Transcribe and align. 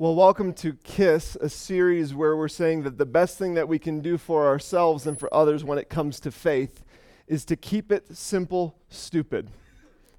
Well, 0.00 0.14
welcome 0.14 0.54
to 0.54 0.72
KISS, 0.82 1.36
a 1.42 1.50
series 1.50 2.14
where 2.14 2.34
we're 2.34 2.48
saying 2.48 2.84
that 2.84 2.96
the 2.96 3.04
best 3.04 3.36
thing 3.36 3.52
that 3.52 3.68
we 3.68 3.78
can 3.78 4.00
do 4.00 4.16
for 4.16 4.46
ourselves 4.46 5.06
and 5.06 5.20
for 5.20 5.28
others 5.30 5.62
when 5.62 5.76
it 5.76 5.90
comes 5.90 6.20
to 6.20 6.30
faith 6.30 6.82
is 7.26 7.44
to 7.44 7.54
keep 7.54 7.92
it 7.92 8.16
simple, 8.16 8.78
stupid. 8.88 9.50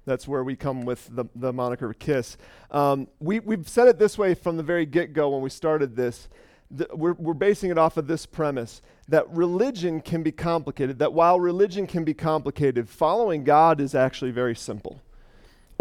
That's 0.04 0.28
where 0.28 0.44
we 0.44 0.54
come 0.54 0.84
with 0.84 1.08
the, 1.10 1.24
the 1.34 1.52
moniker 1.52 1.92
KISS. 1.94 2.36
Um, 2.70 3.08
we, 3.18 3.40
we've 3.40 3.68
said 3.68 3.88
it 3.88 3.98
this 3.98 4.16
way 4.16 4.34
from 4.34 4.56
the 4.56 4.62
very 4.62 4.86
get 4.86 5.14
go 5.14 5.30
when 5.30 5.42
we 5.42 5.50
started 5.50 5.96
this. 5.96 6.28
The, 6.70 6.86
we're, 6.94 7.14
we're 7.14 7.34
basing 7.34 7.72
it 7.72 7.76
off 7.76 7.96
of 7.96 8.06
this 8.06 8.24
premise 8.24 8.82
that 9.08 9.28
religion 9.30 10.00
can 10.00 10.22
be 10.22 10.30
complicated, 10.30 11.00
that 11.00 11.12
while 11.12 11.40
religion 11.40 11.88
can 11.88 12.04
be 12.04 12.14
complicated, 12.14 12.88
following 12.88 13.42
God 13.42 13.80
is 13.80 13.96
actually 13.96 14.30
very 14.30 14.54
simple 14.54 15.02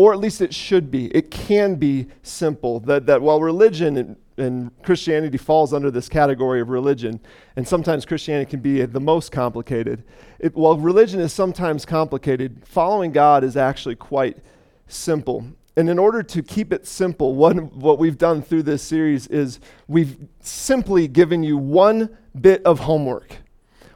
or 0.02 0.14
at 0.14 0.20
least 0.20 0.42
it 0.42 0.52
should 0.52 0.90
be. 0.90 1.16
It 1.16 1.30
can 1.30 1.76
be 1.76 2.08
simple. 2.24 2.80
That, 2.80 3.06
that 3.06 3.22
while 3.22 3.40
religion 3.40 3.98
and, 3.98 4.16
and, 4.36 4.72
Christianity 4.82 5.38
falls 5.38 5.76
under 5.76 5.92
this 5.92 6.10
category 6.10 6.60
of 6.60 6.70
religion, 6.70 7.20
and 7.56 7.68
sometimes 7.68 8.04
Christianity 8.04 8.50
can 8.50 8.62
be 8.62 8.84
the 8.84 9.00
most 9.00 9.32
complicated, 9.32 10.04
it, 10.40 10.56
while 10.56 10.76
religion 10.76 11.20
is 11.20 11.32
sometimes 11.32 11.86
complicated, 11.86 12.64
following 12.66 13.12
God 13.12 13.44
is 13.44 13.56
actually 13.56 13.94
quite 13.94 14.40
simple. 14.88 15.46
And 15.78 15.88
in 15.88 16.00
order 16.00 16.24
to 16.24 16.42
keep 16.42 16.74
it 16.74 16.88
simple, 16.88 17.36
what, 17.36 17.56
what 17.72 18.00
we've 18.00 18.18
done 18.18 18.42
through 18.42 18.64
this 18.64 18.82
series 18.82 19.28
is 19.28 19.60
we've 19.88 20.18
simply 20.40 21.08
given 21.08 21.44
you 21.44 21.60
one 21.60 22.18
bit 22.42 22.64
of 22.66 22.80
homework 22.80 23.38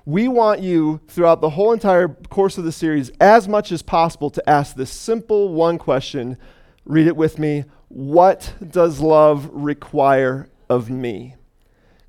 we 0.05 0.27
want 0.27 0.61
you 0.61 1.01
throughout 1.07 1.41
the 1.41 1.49
whole 1.49 1.73
entire 1.73 2.07
course 2.07 2.59
of 2.59 2.63
the 2.63 2.71
series, 2.71 3.09
as 3.19 3.47
much 3.47 3.71
as 3.71 3.81
possible, 3.81 4.29
to 4.29 4.49
ask 4.49 4.75
this 4.75 4.91
simple 4.91 5.53
one 5.53 5.79
question. 5.79 6.37
Read 6.85 7.07
it 7.07 7.17
with 7.17 7.39
me. 7.39 7.65
What 7.87 8.53
does 8.65 8.99
love 8.99 9.49
require 9.51 10.47
of 10.69 10.91
me? 10.91 11.35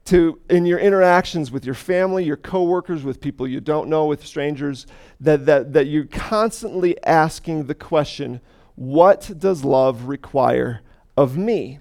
To, 0.06 0.38
in 0.50 0.66
your 0.66 0.78
interactions 0.78 1.50
with 1.50 1.64
your 1.64 1.74
family, 1.74 2.22
your 2.22 2.36
coworkers, 2.36 3.02
with 3.02 3.20
people 3.20 3.48
you 3.48 3.60
don't 3.60 3.88
know, 3.88 4.04
with 4.04 4.24
strangers, 4.24 4.86
that, 5.20 5.46
that, 5.46 5.72
that 5.72 5.86
you're 5.86 6.04
constantly 6.04 7.02
asking 7.04 7.64
the 7.64 7.74
question, 7.74 8.40
What 8.74 9.32
does 9.38 9.64
love 9.64 10.04
require 10.04 10.82
of 11.16 11.38
me? 11.38 11.80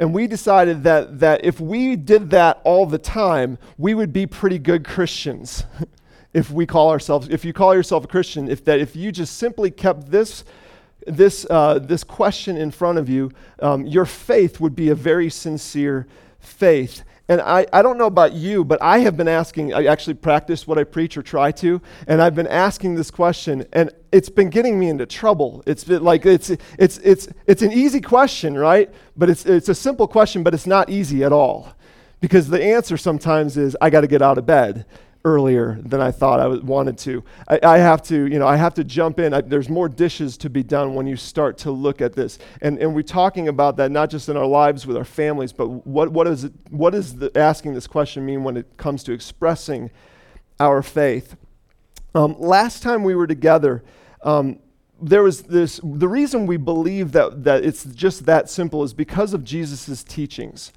And 0.00 0.14
we 0.14 0.26
decided 0.26 0.82
that, 0.84 1.20
that 1.20 1.44
if 1.44 1.60
we 1.60 1.94
did 1.94 2.30
that 2.30 2.62
all 2.64 2.86
the 2.86 2.98
time, 2.98 3.58
we 3.76 3.92
would 3.92 4.14
be 4.14 4.26
pretty 4.26 4.58
good 4.58 4.82
Christians. 4.82 5.64
if 6.32 6.50
we 6.50 6.64
call 6.64 6.90
ourselves, 6.90 7.28
if 7.28 7.44
you 7.44 7.52
call 7.52 7.74
yourself 7.74 8.04
a 8.04 8.08
Christian, 8.08 8.48
if 8.48 8.64
that 8.64 8.80
if 8.80 8.96
you 8.96 9.12
just 9.12 9.36
simply 9.36 9.70
kept 9.70 10.10
this 10.10 10.42
this 11.06 11.46
uh, 11.50 11.78
this 11.78 12.02
question 12.02 12.56
in 12.56 12.70
front 12.70 12.96
of 12.98 13.10
you, 13.10 13.30
um, 13.60 13.86
your 13.86 14.06
faith 14.06 14.58
would 14.58 14.74
be 14.74 14.88
a 14.88 14.94
very 14.94 15.28
sincere 15.28 16.06
faith. 16.38 17.04
And 17.30 17.40
I, 17.40 17.64
I 17.72 17.80
don't 17.82 17.96
know 17.96 18.08
about 18.08 18.32
you, 18.32 18.64
but 18.64 18.82
I 18.82 18.98
have 18.98 19.16
been 19.16 19.28
asking, 19.28 19.72
I 19.72 19.84
actually 19.84 20.14
practice 20.14 20.66
what 20.66 20.78
I 20.78 20.82
preach 20.82 21.16
or 21.16 21.22
try 21.22 21.52
to, 21.52 21.80
and 22.08 22.20
I've 22.20 22.34
been 22.34 22.48
asking 22.48 22.96
this 22.96 23.08
question, 23.08 23.64
and 23.72 23.92
it's 24.10 24.28
been 24.28 24.50
getting 24.50 24.80
me 24.80 24.88
into 24.88 25.06
trouble. 25.06 25.62
It's 25.64 25.86
like, 25.86 26.26
it's, 26.26 26.50
it's, 26.50 26.98
it's, 26.98 27.28
it's 27.46 27.62
an 27.62 27.70
easy 27.70 28.00
question, 28.00 28.58
right? 28.58 28.92
But 29.16 29.30
it's, 29.30 29.46
it's 29.46 29.68
a 29.68 29.76
simple 29.76 30.08
question, 30.08 30.42
but 30.42 30.54
it's 30.54 30.66
not 30.66 30.90
easy 30.90 31.22
at 31.22 31.30
all. 31.30 31.72
Because 32.20 32.48
the 32.48 32.60
answer 32.60 32.96
sometimes 32.96 33.56
is, 33.56 33.76
I 33.80 33.90
got 33.90 34.00
to 34.00 34.08
get 34.08 34.22
out 34.22 34.36
of 34.36 34.44
bed 34.44 34.84
earlier 35.24 35.78
than 35.82 36.00
I 36.00 36.10
thought 36.10 36.40
I 36.40 36.46
wanted 36.48 36.96
to. 36.98 37.22
I, 37.46 37.60
I, 37.62 37.78
have 37.78 38.02
to, 38.04 38.26
you 38.26 38.38
know, 38.38 38.46
I 38.46 38.56
have 38.56 38.74
to 38.74 38.84
jump 38.84 39.18
in. 39.18 39.34
I, 39.34 39.42
there's 39.42 39.68
more 39.68 39.88
dishes 39.88 40.36
to 40.38 40.50
be 40.50 40.62
done 40.62 40.94
when 40.94 41.06
you 41.06 41.16
start 41.16 41.58
to 41.58 41.70
look 41.70 42.00
at 42.00 42.14
this. 42.14 42.38
And, 42.62 42.78
and 42.78 42.94
we're 42.94 43.02
talking 43.02 43.48
about 43.48 43.76
that 43.76 43.90
not 43.90 44.08
just 44.10 44.28
in 44.28 44.36
our 44.36 44.46
lives 44.46 44.86
with 44.86 44.96
our 44.96 45.04
families, 45.04 45.52
but 45.52 45.68
what, 45.86 46.10
what 46.10 46.26
is 46.26 46.44
it, 46.44 46.52
what 46.70 46.90
does 46.90 47.16
the, 47.16 47.30
asking 47.36 47.74
this 47.74 47.86
question 47.86 48.24
mean 48.24 48.44
when 48.44 48.56
it 48.56 48.76
comes 48.78 49.02
to 49.04 49.12
expressing 49.12 49.90
our 50.58 50.82
faith? 50.82 51.36
Um, 52.14 52.34
last 52.38 52.82
time 52.82 53.04
we 53.04 53.14
were 53.14 53.26
together, 53.26 53.84
um, 54.22 54.58
there 55.02 55.22
was 55.22 55.42
this, 55.42 55.80
the 55.82 56.08
reason 56.08 56.46
we 56.46 56.56
believe 56.56 57.12
that, 57.12 57.44
that 57.44 57.64
it's 57.64 57.84
just 57.84 58.26
that 58.26 58.48
simple 58.48 58.82
is 58.82 58.94
because 58.94 59.34
of 59.34 59.44
Jesus' 59.44 60.02
teachings. 60.02 60.72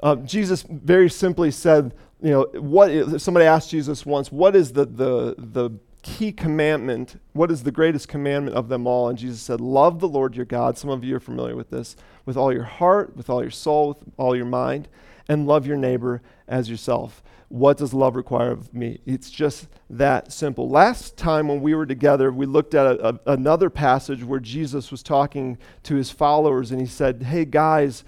Uh, 0.00 0.16
Jesus 0.16 0.62
very 0.62 1.10
simply 1.10 1.50
said, 1.50 1.94
you 2.20 2.30
know, 2.30 2.60
what 2.60 3.20
somebody 3.20 3.46
asked 3.46 3.70
Jesus 3.70 4.04
once, 4.04 4.32
what 4.32 4.56
is 4.56 4.72
the, 4.72 4.84
the, 4.86 5.34
the 5.38 5.70
key 6.02 6.32
commandment? 6.32 7.20
What 7.32 7.50
is 7.50 7.62
the 7.62 7.70
greatest 7.70 8.08
commandment 8.08 8.56
of 8.56 8.68
them 8.68 8.86
all? 8.86 9.08
And 9.08 9.18
Jesus 9.18 9.40
said, 9.40 9.60
Love 9.60 10.00
the 10.00 10.08
Lord 10.08 10.34
your 10.36 10.46
God. 10.46 10.78
Some 10.78 10.90
of 10.90 11.04
you 11.04 11.16
are 11.16 11.20
familiar 11.20 11.54
with 11.54 11.70
this. 11.70 11.96
With 12.24 12.36
all 12.36 12.52
your 12.52 12.64
heart, 12.64 13.16
with 13.16 13.30
all 13.30 13.42
your 13.42 13.50
soul, 13.50 13.88
with 14.04 14.14
all 14.16 14.36
your 14.36 14.46
mind, 14.46 14.88
and 15.28 15.46
love 15.46 15.66
your 15.66 15.76
neighbor 15.76 16.22
as 16.46 16.68
yourself. 16.68 17.22
What 17.48 17.78
does 17.78 17.94
love 17.94 18.14
require 18.14 18.50
of 18.50 18.74
me? 18.74 19.00
It's 19.06 19.30
just 19.30 19.68
that 19.88 20.32
simple. 20.32 20.68
Last 20.68 21.16
time 21.16 21.48
when 21.48 21.62
we 21.62 21.74
were 21.74 21.86
together, 21.86 22.30
we 22.30 22.44
looked 22.44 22.74
at 22.74 22.86
a, 22.86 23.08
a, 23.08 23.20
another 23.32 23.70
passage 23.70 24.22
where 24.22 24.40
Jesus 24.40 24.90
was 24.90 25.02
talking 25.02 25.56
to 25.84 25.94
his 25.94 26.10
followers 26.10 26.70
and 26.70 26.80
he 26.80 26.86
said, 26.86 27.22
Hey 27.22 27.46
guys, 27.46 28.04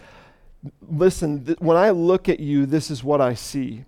listen, 0.82 1.44
th- 1.47 1.59
when 1.60 1.77
I 1.77 1.91
look 1.91 2.28
at 2.28 2.41
you, 2.41 2.66
this 2.66 2.91
is 2.91 3.03
what 3.03 3.21
I 3.21 3.32
see. 3.32 3.84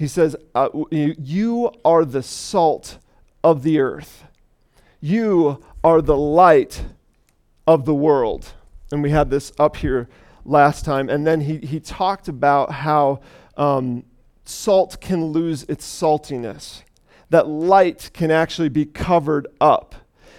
He 0.00 0.08
says, 0.08 0.34
uh, 0.54 0.70
You 0.90 1.70
are 1.84 2.06
the 2.06 2.22
salt 2.22 2.96
of 3.44 3.62
the 3.62 3.80
earth, 3.80 4.24
you 4.98 5.62
are 5.84 6.00
the 6.00 6.16
light 6.16 6.84
of 7.66 7.84
the 7.84 7.94
world. 7.94 8.54
And 8.90 9.02
we 9.02 9.10
had 9.10 9.28
this 9.28 9.52
up 9.58 9.76
here 9.76 10.08
last 10.46 10.86
time. 10.86 11.10
And 11.10 11.26
then 11.26 11.42
he, 11.42 11.58
he 11.58 11.80
talked 11.80 12.28
about 12.28 12.72
how 12.72 13.20
um, 13.58 14.04
salt 14.46 15.02
can 15.02 15.26
lose 15.26 15.64
its 15.64 15.86
saltiness, 15.86 16.80
that 17.28 17.46
light 17.46 18.08
can 18.14 18.30
actually 18.30 18.70
be 18.70 18.86
covered 18.86 19.48
up. 19.60 19.94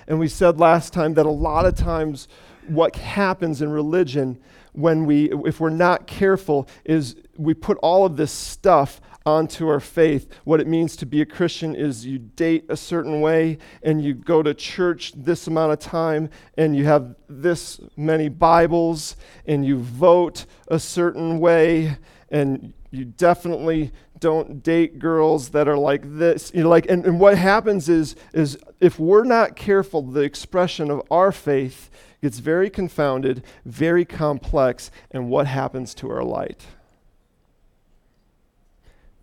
And 0.07 0.17
we 0.17 0.27
said 0.27 0.59
last 0.59 0.91
time 0.91 1.13
that 1.13 1.27
a 1.27 1.29
lot 1.29 1.67
of 1.67 1.75
times 1.75 2.27
what 2.67 2.95
happens 2.95 3.61
in 3.61 3.69
religion 3.69 4.39
when 4.73 5.05
we 5.05 5.31
if 5.45 5.59
we're 5.59 5.69
not 5.69 6.07
careful 6.07 6.67
is 6.83 7.15
we 7.37 7.53
put 7.53 7.77
all 7.83 8.05
of 8.05 8.17
this 8.17 8.31
stuff 8.31 9.01
onto 9.25 9.67
our 9.67 9.79
faith. 9.79 10.27
What 10.43 10.59
it 10.59 10.67
means 10.67 10.95
to 10.97 11.05
be 11.05 11.21
a 11.21 11.25
Christian 11.25 11.75
is 11.75 12.05
you 12.05 12.17
date 12.17 12.65
a 12.69 12.77
certain 12.77 13.21
way 13.21 13.57
and 13.83 14.03
you 14.03 14.13
go 14.13 14.41
to 14.41 14.53
church 14.53 15.13
this 15.15 15.47
amount 15.47 15.73
of 15.73 15.79
time 15.79 16.29
and 16.57 16.75
you 16.75 16.85
have 16.85 17.15
this 17.29 17.79
many 17.95 18.29
Bibles 18.29 19.15
and 19.45 19.65
you 19.65 19.77
vote 19.77 20.45
a 20.67 20.79
certain 20.79 21.39
way 21.39 21.97
and 22.29 22.73
you 22.91 23.05
definitely 23.05 23.91
don't 24.19 24.61
date 24.61 24.99
girls 24.99 25.49
that 25.49 25.67
are 25.67 25.77
like 25.77 26.03
this 26.17 26.51
you 26.53 26.61
know 26.61 26.69
like 26.69 26.87
and, 26.87 27.05
and 27.05 27.19
what 27.19 27.35
happens 27.35 27.89
is 27.89 28.15
is 28.33 28.55
if 28.79 28.99
we're 28.99 29.23
not 29.23 29.55
careful 29.55 30.03
the 30.03 30.21
expression 30.21 30.91
of 30.91 31.01
our 31.09 31.31
faith 31.31 31.89
gets 32.21 32.37
very 32.37 32.69
confounded 32.69 33.43
very 33.65 34.05
complex 34.05 34.91
and 35.09 35.27
what 35.27 35.47
happens 35.47 35.95
to 35.95 36.07
our 36.07 36.23
light 36.23 36.67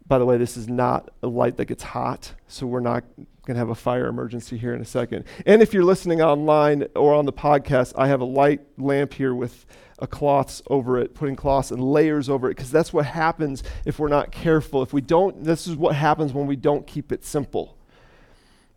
by 0.08 0.18
the 0.18 0.24
way, 0.24 0.38
this 0.38 0.56
is 0.56 0.68
not 0.68 1.10
a 1.22 1.28
light 1.28 1.58
that 1.58 1.66
gets 1.66 1.82
hot, 1.82 2.32
so 2.48 2.66
we're 2.66 2.80
not 2.80 3.04
going 3.44 3.54
to 3.54 3.58
have 3.58 3.68
a 3.68 3.74
fire 3.74 4.06
emergency 4.06 4.56
here 4.56 4.74
in 4.74 4.80
a 4.80 4.86
second. 4.86 5.24
And 5.46 5.62
if 5.62 5.72
you're 5.74 5.84
listening 5.84 6.22
online 6.22 6.86
or 6.96 7.14
on 7.14 7.26
the 7.26 7.32
podcast, 7.32 7.92
I 7.96 8.08
have 8.08 8.20
a 8.20 8.24
light 8.24 8.62
lamp 8.78 9.12
here 9.14 9.34
with 9.34 9.66
a 9.98 10.06
cloths 10.06 10.62
over 10.68 10.98
it, 10.98 11.14
putting 11.14 11.36
cloths 11.36 11.70
and 11.70 11.82
layers 11.82 12.28
over 12.28 12.48
it, 12.48 12.56
because 12.56 12.70
that's 12.70 12.92
what 12.92 13.04
happens 13.04 13.62
if 13.84 13.98
we're 13.98 14.08
not 14.08 14.32
careful. 14.32 14.82
If 14.82 14.92
we 14.92 15.00
don't, 15.00 15.44
this 15.44 15.66
is 15.66 15.76
what 15.76 15.94
happens 15.94 16.32
when 16.32 16.46
we 16.46 16.56
don't 16.56 16.86
keep 16.86 17.12
it 17.12 17.24
simple, 17.24 17.76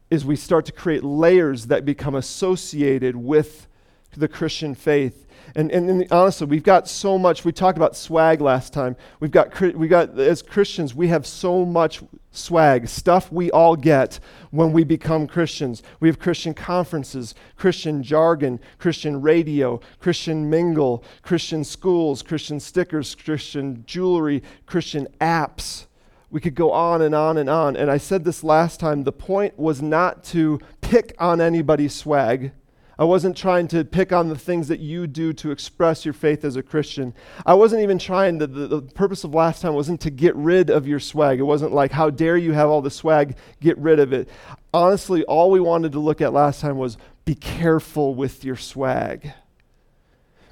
is 0.09 0.25
we 0.25 0.35
start 0.35 0.65
to 0.65 0.71
create 0.71 1.03
layers 1.03 1.67
that 1.67 1.85
become 1.85 2.15
associated 2.15 3.15
with 3.15 3.67
the 4.15 4.27
Christian 4.27 4.75
faith 4.75 5.21
and, 5.55 5.71
and, 5.71 5.89
and, 5.89 6.07
honestly, 6.11 6.47
we've 6.47 6.63
got 6.63 6.87
so 6.87 7.17
much. 7.17 7.43
We 7.43 7.51
talked 7.51 7.77
about 7.77 7.95
swag 7.95 8.41
last 8.41 8.71
time. 8.73 8.95
We've 9.19 9.31
got, 9.31 9.59
we 9.59 9.87
got, 9.87 10.17
as 10.17 10.41
Christians, 10.41 10.95
we 10.95 11.09
have 11.09 11.27
so 11.27 11.65
much 11.65 12.01
swag, 12.31 12.87
stuff 12.87 13.31
we 13.31 13.51
all 13.51 13.75
get 13.75 14.19
when 14.51 14.71
we 14.71 14.85
become 14.85 15.27
Christians. 15.27 15.83
We 15.99 16.07
have 16.07 16.19
Christian 16.19 16.53
conferences, 16.53 17.35
Christian 17.57 18.01
jargon, 18.01 18.59
Christian 18.77 19.21
radio, 19.21 19.81
Christian 19.99 20.49
mingle, 20.49 21.03
Christian 21.21 21.63
schools, 21.65 22.21
Christian 22.21 22.59
stickers, 22.59 23.13
Christian 23.15 23.83
jewelry, 23.85 24.43
Christian 24.65 25.07
apps. 25.19 25.87
We 26.29 26.39
could 26.39 26.55
go 26.55 26.71
on 26.71 27.01
and 27.01 27.13
on 27.13 27.37
and 27.37 27.49
on. 27.49 27.75
And 27.75 27.91
I 27.91 27.97
said 27.97 28.23
this 28.23 28.41
last 28.41 28.79
time 28.79 29.03
the 29.03 29.11
point 29.11 29.59
was 29.59 29.81
not 29.81 30.23
to 30.25 30.61
pick 30.79 31.13
on 31.19 31.41
anybody's 31.41 31.93
swag 31.93 32.53
I 33.01 33.03
wasn't 33.03 33.35
trying 33.35 33.67
to 33.69 33.83
pick 33.83 34.13
on 34.13 34.29
the 34.29 34.37
things 34.37 34.67
that 34.67 34.79
you 34.79 35.07
do 35.07 35.33
to 35.33 35.49
express 35.49 36.05
your 36.05 36.13
faith 36.13 36.45
as 36.45 36.55
a 36.55 36.61
Christian. 36.61 37.15
I 37.47 37.55
wasn't 37.55 37.81
even 37.81 37.97
trying 37.97 38.37
to, 38.37 38.45
the, 38.45 38.67
the 38.67 38.81
purpose 38.83 39.23
of 39.23 39.33
last 39.33 39.63
time 39.63 39.73
wasn't 39.73 40.01
to 40.01 40.11
get 40.11 40.35
rid 40.35 40.69
of 40.69 40.87
your 40.87 40.99
swag. 40.99 41.39
It 41.39 41.43
wasn't 41.43 41.73
like, 41.73 41.91
how 41.91 42.11
dare 42.11 42.37
you 42.37 42.51
have 42.51 42.69
all 42.69 42.83
the 42.83 42.91
swag, 42.91 43.37
get 43.59 43.75
rid 43.79 43.97
of 43.97 44.13
it. 44.13 44.29
Honestly, 44.71 45.23
all 45.23 45.49
we 45.49 45.59
wanted 45.59 45.93
to 45.93 45.99
look 45.99 46.21
at 46.21 46.31
last 46.31 46.61
time 46.61 46.77
was 46.77 46.99
be 47.25 47.33
careful 47.33 48.13
with 48.13 48.45
your 48.45 48.55
swag. 48.55 49.33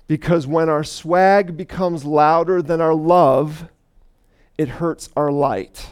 Because 0.07 0.47
when 0.47 0.69
our 0.69 0.83
swag 0.83 1.55
becomes 1.55 2.03
louder 2.03 2.63
than 2.63 2.81
our 2.81 2.95
love, 2.95 3.69
it 4.57 4.69
hurts 4.69 5.09
our 5.15 5.31
light. 5.31 5.85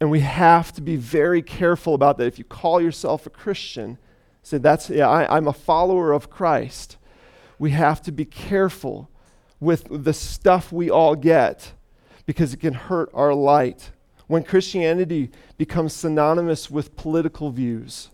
And 0.00 0.10
we 0.10 0.18
have 0.18 0.72
to 0.72 0.80
be 0.80 0.96
very 0.96 1.42
careful 1.42 1.94
about 1.94 2.18
that. 2.18 2.26
If 2.26 2.40
you 2.40 2.44
call 2.44 2.80
yourself 2.80 3.24
a 3.24 3.30
Christian, 3.30 3.98
say, 4.46 4.58
that's, 4.58 4.88
yeah, 4.88 5.08
I, 5.08 5.36
I'm 5.36 5.48
a 5.48 5.52
follower 5.52 6.12
of 6.12 6.30
Christ. 6.30 6.96
We 7.58 7.72
have 7.72 8.00
to 8.02 8.12
be 8.12 8.24
careful 8.24 9.10
with 9.58 9.88
the 9.90 10.12
stuff 10.12 10.70
we 10.70 10.88
all 10.88 11.16
get 11.16 11.72
because 12.26 12.54
it 12.54 12.60
can 12.60 12.74
hurt 12.74 13.10
our 13.12 13.34
light. 13.34 13.90
When 14.28 14.44
Christianity 14.44 15.30
becomes 15.58 15.94
synonymous 15.94 16.70
with 16.70 16.94
political 16.94 17.50
views, 17.50 18.10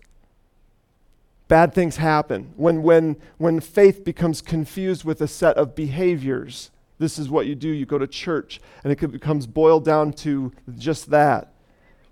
bad 1.47 1.73
things 1.73 1.97
happen. 1.97 2.53
When, 2.55 2.81
when, 2.81 3.17
when 3.37 3.59
faith 3.59 4.03
becomes 4.03 4.41
confused 4.41 5.03
with 5.03 5.21
a 5.21 5.27
set 5.27 5.57
of 5.57 5.75
behaviors, 5.75 6.71
this 6.97 7.19
is 7.19 7.29
what 7.29 7.45
you 7.45 7.53
do. 7.53 7.69
You 7.69 7.85
go 7.85 7.99
to 7.99 8.07
church, 8.07 8.59
and 8.83 8.91
it 8.91 9.11
becomes 9.11 9.45
boiled 9.45 9.85
down 9.85 10.13
to 10.13 10.51
just 10.77 11.11
that. 11.11 11.52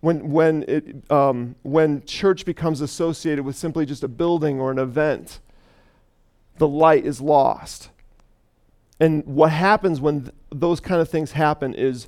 When, 0.01 0.31
when, 0.31 0.63
it, 0.67 1.11
um, 1.11 1.55
when 1.61 2.03
church 2.05 2.45
becomes 2.45 2.81
associated 2.81 3.45
with 3.45 3.55
simply 3.55 3.85
just 3.85 4.03
a 4.03 4.07
building 4.07 4.59
or 4.59 4.71
an 4.71 4.79
event, 4.79 5.39
the 6.57 6.67
light 6.67 7.05
is 7.05 7.21
lost. 7.21 7.89
And 8.99 9.25
what 9.25 9.51
happens 9.51 10.01
when 10.01 10.21
th- 10.21 10.35
those 10.51 10.79
kind 10.79 11.01
of 11.01 11.09
things 11.09 11.31
happen 11.31 11.73
is 11.73 12.07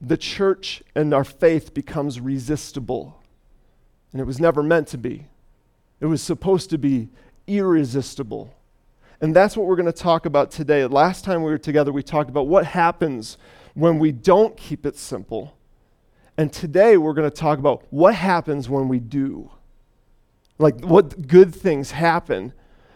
the 0.00 0.16
church 0.16 0.82
and 0.94 1.12
our 1.12 1.24
faith 1.24 1.74
becomes 1.74 2.20
resistible. 2.20 3.22
And 4.12 4.20
it 4.20 4.24
was 4.24 4.38
never 4.38 4.62
meant 4.62 4.88
to 4.88 4.98
be. 4.98 5.26
It 6.00 6.06
was 6.06 6.22
supposed 6.22 6.70
to 6.70 6.78
be 6.78 7.08
irresistible. 7.46 8.54
And 9.20 9.34
that's 9.34 9.56
what 9.56 9.66
we're 9.66 9.76
going 9.76 9.86
to 9.86 9.92
talk 9.92 10.26
about 10.26 10.50
today. 10.50 10.84
Last 10.86 11.24
time 11.24 11.42
we 11.42 11.50
were 11.50 11.58
together, 11.58 11.92
we 11.92 12.02
talked 12.02 12.28
about 12.28 12.46
what 12.46 12.66
happens 12.66 13.38
when 13.74 13.98
we 13.98 14.12
don't 14.12 14.56
keep 14.56 14.84
it 14.86 14.96
simple. 14.96 15.56
And 16.36 16.52
today 16.52 16.96
we're 16.96 17.14
going 17.14 17.30
to 17.30 17.36
talk 17.36 17.58
about 17.58 17.84
what 17.90 18.14
happens 18.14 18.68
when 18.68 18.88
we 18.88 18.98
do. 18.98 19.50
Like 20.58 20.80
what 20.80 21.26
good 21.26 21.54
things 21.54 21.92
happen 21.92 22.52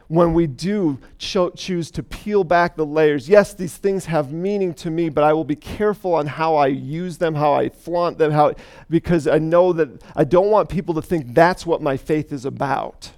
when 0.09 0.33
we 0.33 0.47
do 0.47 0.99
cho- 1.19 1.51
choose 1.51 1.91
to 1.93 2.03
peel 2.03 2.43
back 2.43 2.77
the 2.77 2.87
layers. 2.87 3.29
Yes, 3.29 3.55
these 3.55 3.77
things 3.77 4.07
have 4.07 4.33
meaning 4.33 4.75
to 4.75 4.91
me, 4.91 5.09
but 5.11 5.23
I 5.23 5.33
will 5.35 5.45
be 5.45 5.57
careful 5.57 6.15
on 6.15 6.27
how 6.27 6.57
I 6.57 6.69
use 6.69 7.19
them, 7.19 7.35
how 7.35 7.53
I 7.53 7.69
flaunt 7.69 8.19
them, 8.19 8.33
how 8.33 8.55
because 8.89 9.27
I 9.27 9.39
know 9.39 9.73
that 9.75 10.03
I 10.17 10.25
don't 10.25 10.51
want 10.51 10.69
people 10.69 10.95
to 10.95 11.03
think 11.03 11.35
that's 11.35 11.67
what 11.67 11.83
my 11.83 11.97
faith 11.97 12.33
is 12.33 12.45
about. 12.45 13.13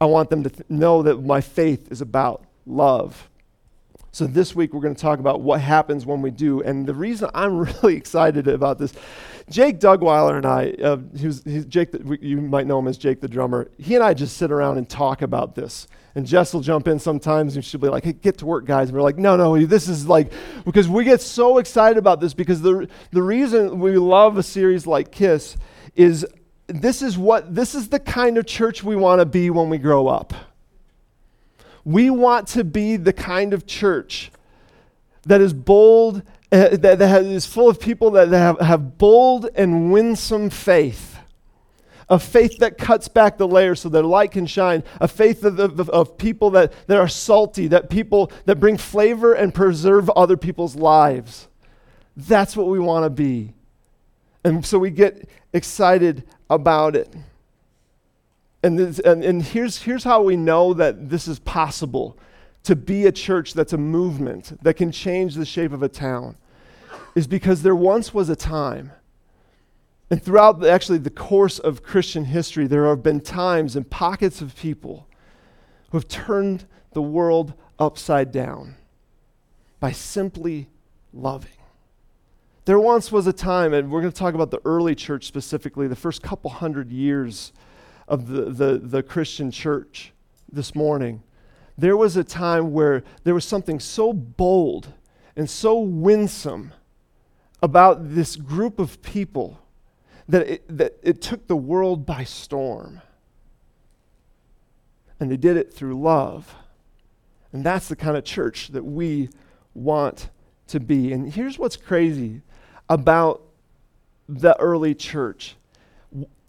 I 0.00 0.06
want 0.06 0.30
them 0.30 0.42
to 0.44 0.50
th- 0.50 0.70
know 0.70 1.02
that 1.02 1.22
my 1.22 1.42
faith 1.42 1.92
is 1.92 2.00
about 2.00 2.44
love. 2.66 3.28
So 4.12 4.26
this 4.26 4.56
week 4.56 4.74
we're 4.74 4.80
going 4.80 4.94
to 4.94 5.00
talk 5.00 5.20
about 5.20 5.40
what 5.40 5.60
happens 5.60 6.04
when 6.04 6.20
we 6.20 6.30
do. 6.30 6.62
And 6.62 6.86
the 6.86 6.94
reason 6.94 7.30
I'm 7.34 7.58
really 7.58 7.96
excited 7.96 8.48
about 8.48 8.78
this, 8.78 8.92
Jake 9.48 9.80
Dugweiler 9.80 10.36
and 10.36 10.46
I, 10.46 10.70
uh, 10.82 10.98
he's, 11.16 11.42
he's 11.44 11.64
Jake, 11.66 11.92
the, 11.92 12.18
you 12.20 12.40
might 12.40 12.66
know 12.66 12.78
him 12.78 12.88
as 12.88 12.98
Jake 12.98 13.20
the 13.20 13.28
drummer. 13.28 13.70
He 13.78 13.94
and 13.94 14.04
I 14.04 14.14
just 14.14 14.36
sit 14.36 14.50
around 14.50 14.78
and 14.78 14.88
talk 14.88 15.22
about 15.22 15.54
this. 15.54 15.88
And 16.14 16.26
Jess 16.26 16.52
will 16.52 16.60
jump 16.60 16.88
in 16.88 16.98
sometimes 16.98 17.54
and 17.54 17.64
she'll 17.64 17.80
be 17.80 17.88
like, 17.88 18.04
hey, 18.04 18.12
get 18.12 18.38
to 18.38 18.46
work, 18.46 18.64
guys. 18.64 18.88
And 18.88 18.96
we're 18.96 19.02
like, 19.02 19.18
no, 19.18 19.36
no, 19.36 19.64
this 19.64 19.88
is 19.88 20.06
like, 20.06 20.32
because 20.64 20.88
we 20.88 21.04
get 21.04 21.20
so 21.20 21.58
excited 21.58 21.98
about 21.98 22.20
this 22.20 22.34
because 22.34 22.62
the, 22.62 22.88
the 23.12 23.22
reason 23.22 23.78
we 23.78 23.96
love 23.96 24.36
a 24.36 24.42
series 24.42 24.86
like 24.86 25.12
KISS 25.12 25.56
is 25.94 26.26
this 26.66 27.02
is 27.02 27.16
what, 27.16 27.54
this 27.54 27.74
is 27.74 27.88
the 27.88 28.00
kind 28.00 28.38
of 28.38 28.46
church 28.46 28.82
we 28.82 28.96
want 28.96 29.20
to 29.20 29.26
be 29.26 29.50
when 29.50 29.68
we 29.68 29.78
grow 29.78 30.08
up. 30.08 30.34
We 31.90 32.08
want 32.08 32.46
to 32.48 32.62
be 32.62 32.96
the 32.96 33.12
kind 33.12 33.52
of 33.52 33.66
church 33.66 34.30
that 35.24 35.40
is 35.40 35.52
bold, 35.52 36.22
uh, 36.52 36.76
that, 36.76 36.98
that 37.00 37.24
is 37.24 37.46
full 37.46 37.68
of 37.68 37.80
people 37.80 38.12
that, 38.12 38.28
have, 38.28 38.60
have 38.60 38.96
bold 38.96 39.48
and 39.56 39.90
winsome 39.92 40.50
faith. 40.50 41.18
A 42.08 42.18
faith 42.18 42.58
that 42.58 42.78
cuts 42.78 43.08
back 43.08 43.38
the 43.38 43.48
layers 43.48 43.80
so 43.80 43.88
that 43.88 44.04
light 44.04 44.32
can 44.32 44.46
shine. 44.46 44.84
A 45.00 45.08
faith 45.08 45.44
of, 45.44 45.58
of, 45.58 45.90
of 45.90 46.16
people 46.16 46.50
that, 46.50 46.72
that 46.86 46.96
are 46.96 47.08
salty, 47.08 47.66
that 47.68 47.90
people 47.90 48.30
that 48.44 48.56
bring 48.56 48.76
flavor 48.76 49.32
and 49.32 49.52
preserve 49.52 50.08
other 50.10 50.36
people's 50.36 50.76
lives. 50.76 51.48
That's 52.16 52.56
what 52.56 52.68
we 52.68 52.78
want 52.78 53.04
to 53.04 53.10
be. 53.10 53.52
And 54.44 54.64
so 54.64 54.78
we 54.78 54.90
get 54.90 55.28
excited 55.52 56.24
about 56.48 56.94
it. 56.94 57.12
And, 58.62 58.78
this, 58.78 58.98
and, 58.98 59.24
and 59.24 59.42
here's, 59.42 59.82
here's 59.82 60.04
how 60.04 60.22
we 60.22 60.36
know 60.36 60.74
that 60.74 61.08
this 61.08 61.26
is 61.26 61.38
possible 61.38 62.18
to 62.64 62.76
be 62.76 63.06
a 63.06 63.12
church 63.12 63.54
that's 63.54 63.72
a 63.72 63.78
movement 63.78 64.62
that 64.62 64.74
can 64.74 64.92
change 64.92 65.34
the 65.34 65.46
shape 65.46 65.72
of 65.72 65.82
a 65.82 65.88
town 65.88 66.36
is 67.14 67.26
because 67.26 67.62
there 67.62 67.74
once 67.74 68.12
was 68.12 68.28
a 68.28 68.36
time 68.36 68.92
and 70.10 70.22
throughout 70.22 70.60
the, 70.60 70.70
actually 70.70 70.98
the 70.98 71.08
course 71.08 71.58
of 71.58 71.82
christian 71.82 72.26
history 72.26 72.66
there 72.66 72.86
have 72.86 73.02
been 73.02 73.18
times 73.18 73.76
and 73.76 73.88
pockets 73.88 74.42
of 74.42 74.54
people 74.56 75.08
who 75.90 75.98
have 75.98 76.06
turned 76.06 76.66
the 76.92 77.02
world 77.02 77.54
upside 77.78 78.30
down 78.32 78.76
by 79.78 79.92
simply 79.92 80.68
loving. 81.12 81.50
There 82.66 82.78
once 82.78 83.10
was 83.10 83.26
a 83.26 83.32
time 83.32 83.72
and 83.72 83.90
we're 83.90 84.00
going 84.00 84.12
to 84.12 84.18
talk 84.18 84.34
about 84.34 84.50
the 84.50 84.60
early 84.64 84.94
church 84.94 85.26
specifically 85.26 85.88
the 85.88 85.96
first 85.96 86.22
couple 86.22 86.50
hundred 86.50 86.92
years 86.92 87.52
of 88.10 88.26
the, 88.26 88.46
the, 88.46 88.78
the 88.78 89.02
Christian 89.04 89.52
church 89.52 90.12
this 90.52 90.74
morning, 90.74 91.22
there 91.78 91.96
was 91.96 92.16
a 92.16 92.24
time 92.24 92.72
where 92.72 93.04
there 93.22 93.32
was 93.32 93.44
something 93.44 93.78
so 93.78 94.12
bold 94.12 94.92
and 95.36 95.48
so 95.48 95.78
winsome 95.78 96.72
about 97.62 98.14
this 98.14 98.34
group 98.34 98.80
of 98.80 99.00
people 99.00 99.60
that 100.28 100.48
it, 100.48 100.76
that 100.76 100.98
it 101.02 101.22
took 101.22 101.46
the 101.46 101.56
world 101.56 102.04
by 102.04 102.24
storm. 102.24 103.00
And 105.20 105.30
they 105.30 105.36
did 105.36 105.56
it 105.56 105.72
through 105.72 106.00
love. 106.00 106.54
And 107.52 107.64
that's 107.64 107.88
the 107.88 107.96
kind 107.96 108.16
of 108.16 108.24
church 108.24 108.68
that 108.68 108.84
we 108.84 109.28
want 109.72 110.30
to 110.68 110.80
be. 110.80 111.12
And 111.12 111.32
here's 111.32 111.58
what's 111.58 111.76
crazy 111.76 112.42
about 112.88 113.42
the 114.28 114.58
early 114.58 114.96
church 114.96 115.56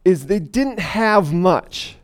is 0.03 0.27
they 0.27 0.39
didn't 0.39 0.79
have 0.79 1.33
much. 1.33 1.97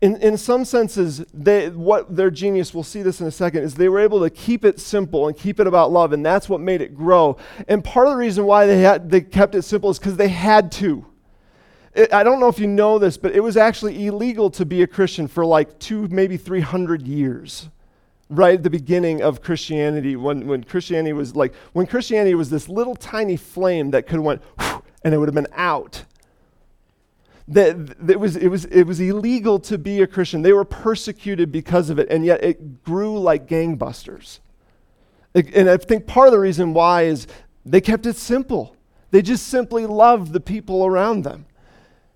In, 0.00 0.16
in 0.18 0.36
some 0.36 0.64
senses, 0.64 1.24
they, 1.34 1.70
what 1.70 2.14
their 2.14 2.30
genius, 2.30 2.72
we'll 2.72 2.84
see 2.84 3.02
this 3.02 3.20
in 3.20 3.26
a 3.26 3.32
second, 3.32 3.64
is 3.64 3.74
they 3.74 3.88
were 3.88 3.98
able 3.98 4.20
to 4.20 4.30
keep 4.30 4.64
it 4.64 4.78
simple 4.78 5.26
and 5.26 5.36
keep 5.36 5.58
it 5.58 5.66
about 5.66 5.90
love, 5.90 6.12
and 6.12 6.24
that's 6.24 6.48
what 6.48 6.60
made 6.60 6.80
it 6.80 6.94
grow. 6.94 7.36
And 7.66 7.82
part 7.82 8.06
of 8.06 8.12
the 8.12 8.18
reason 8.18 8.44
why 8.44 8.66
they, 8.66 8.80
had, 8.80 9.10
they 9.10 9.20
kept 9.20 9.56
it 9.56 9.62
simple 9.62 9.90
is 9.90 9.98
because 9.98 10.16
they 10.16 10.28
had 10.28 10.70
to. 10.72 11.04
It, 11.94 12.12
I 12.14 12.22
don't 12.22 12.38
know 12.38 12.46
if 12.46 12.60
you 12.60 12.68
know 12.68 13.00
this, 13.00 13.16
but 13.16 13.34
it 13.34 13.40
was 13.40 13.56
actually 13.56 14.06
illegal 14.06 14.50
to 14.50 14.64
be 14.64 14.82
a 14.82 14.86
Christian 14.86 15.26
for 15.26 15.44
like 15.44 15.80
two, 15.80 16.06
maybe 16.08 16.36
300 16.36 17.02
years 17.02 17.68
right 18.30 18.54
at 18.56 18.62
the 18.62 18.70
beginning 18.70 19.22
of 19.22 19.40
Christianity, 19.40 20.14
when, 20.14 20.46
when 20.46 20.62
Christianity 20.62 21.12
was 21.12 21.34
like, 21.34 21.54
when 21.72 21.86
Christianity 21.86 22.34
was 22.34 22.50
this 22.50 22.68
little 22.68 22.94
tiny 22.94 23.36
flame 23.36 23.90
that 23.92 24.06
could 24.06 24.16
have 24.16 24.24
went, 24.24 24.42
and 25.02 25.14
it 25.14 25.18
would 25.18 25.28
have 25.28 25.34
been 25.34 25.48
out 25.54 26.04
that, 27.48 27.96
it, 28.08 28.20
was, 28.20 28.36
it, 28.36 28.48
was, 28.48 28.66
it 28.66 28.84
was 28.84 29.00
illegal 29.00 29.58
to 29.60 29.78
be 29.78 30.02
a 30.02 30.06
Christian. 30.06 30.42
They 30.42 30.52
were 30.52 30.64
persecuted 30.64 31.50
because 31.50 31.88
of 31.88 31.98
it, 31.98 32.08
and 32.10 32.24
yet 32.24 32.44
it 32.44 32.84
grew 32.84 33.18
like 33.18 33.48
gangbusters. 33.48 34.40
It, 35.34 35.54
and 35.54 35.68
I 35.68 35.78
think 35.78 36.06
part 36.06 36.28
of 36.28 36.32
the 36.32 36.38
reason 36.38 36.74
why 36.74 37.02
is 37.02 37.26
they 37.64 37.80
kept 37.80 38.06
it 38.06 38.16
simple. 38.16 38.76
They 39.10 39.22
just 39.22 39.48
simply 39.48 39.86
loved 39.86 40.32
the 40.32 40.40
people 40.40 40.84
around 40.84 41.24
them, 41.24 41.46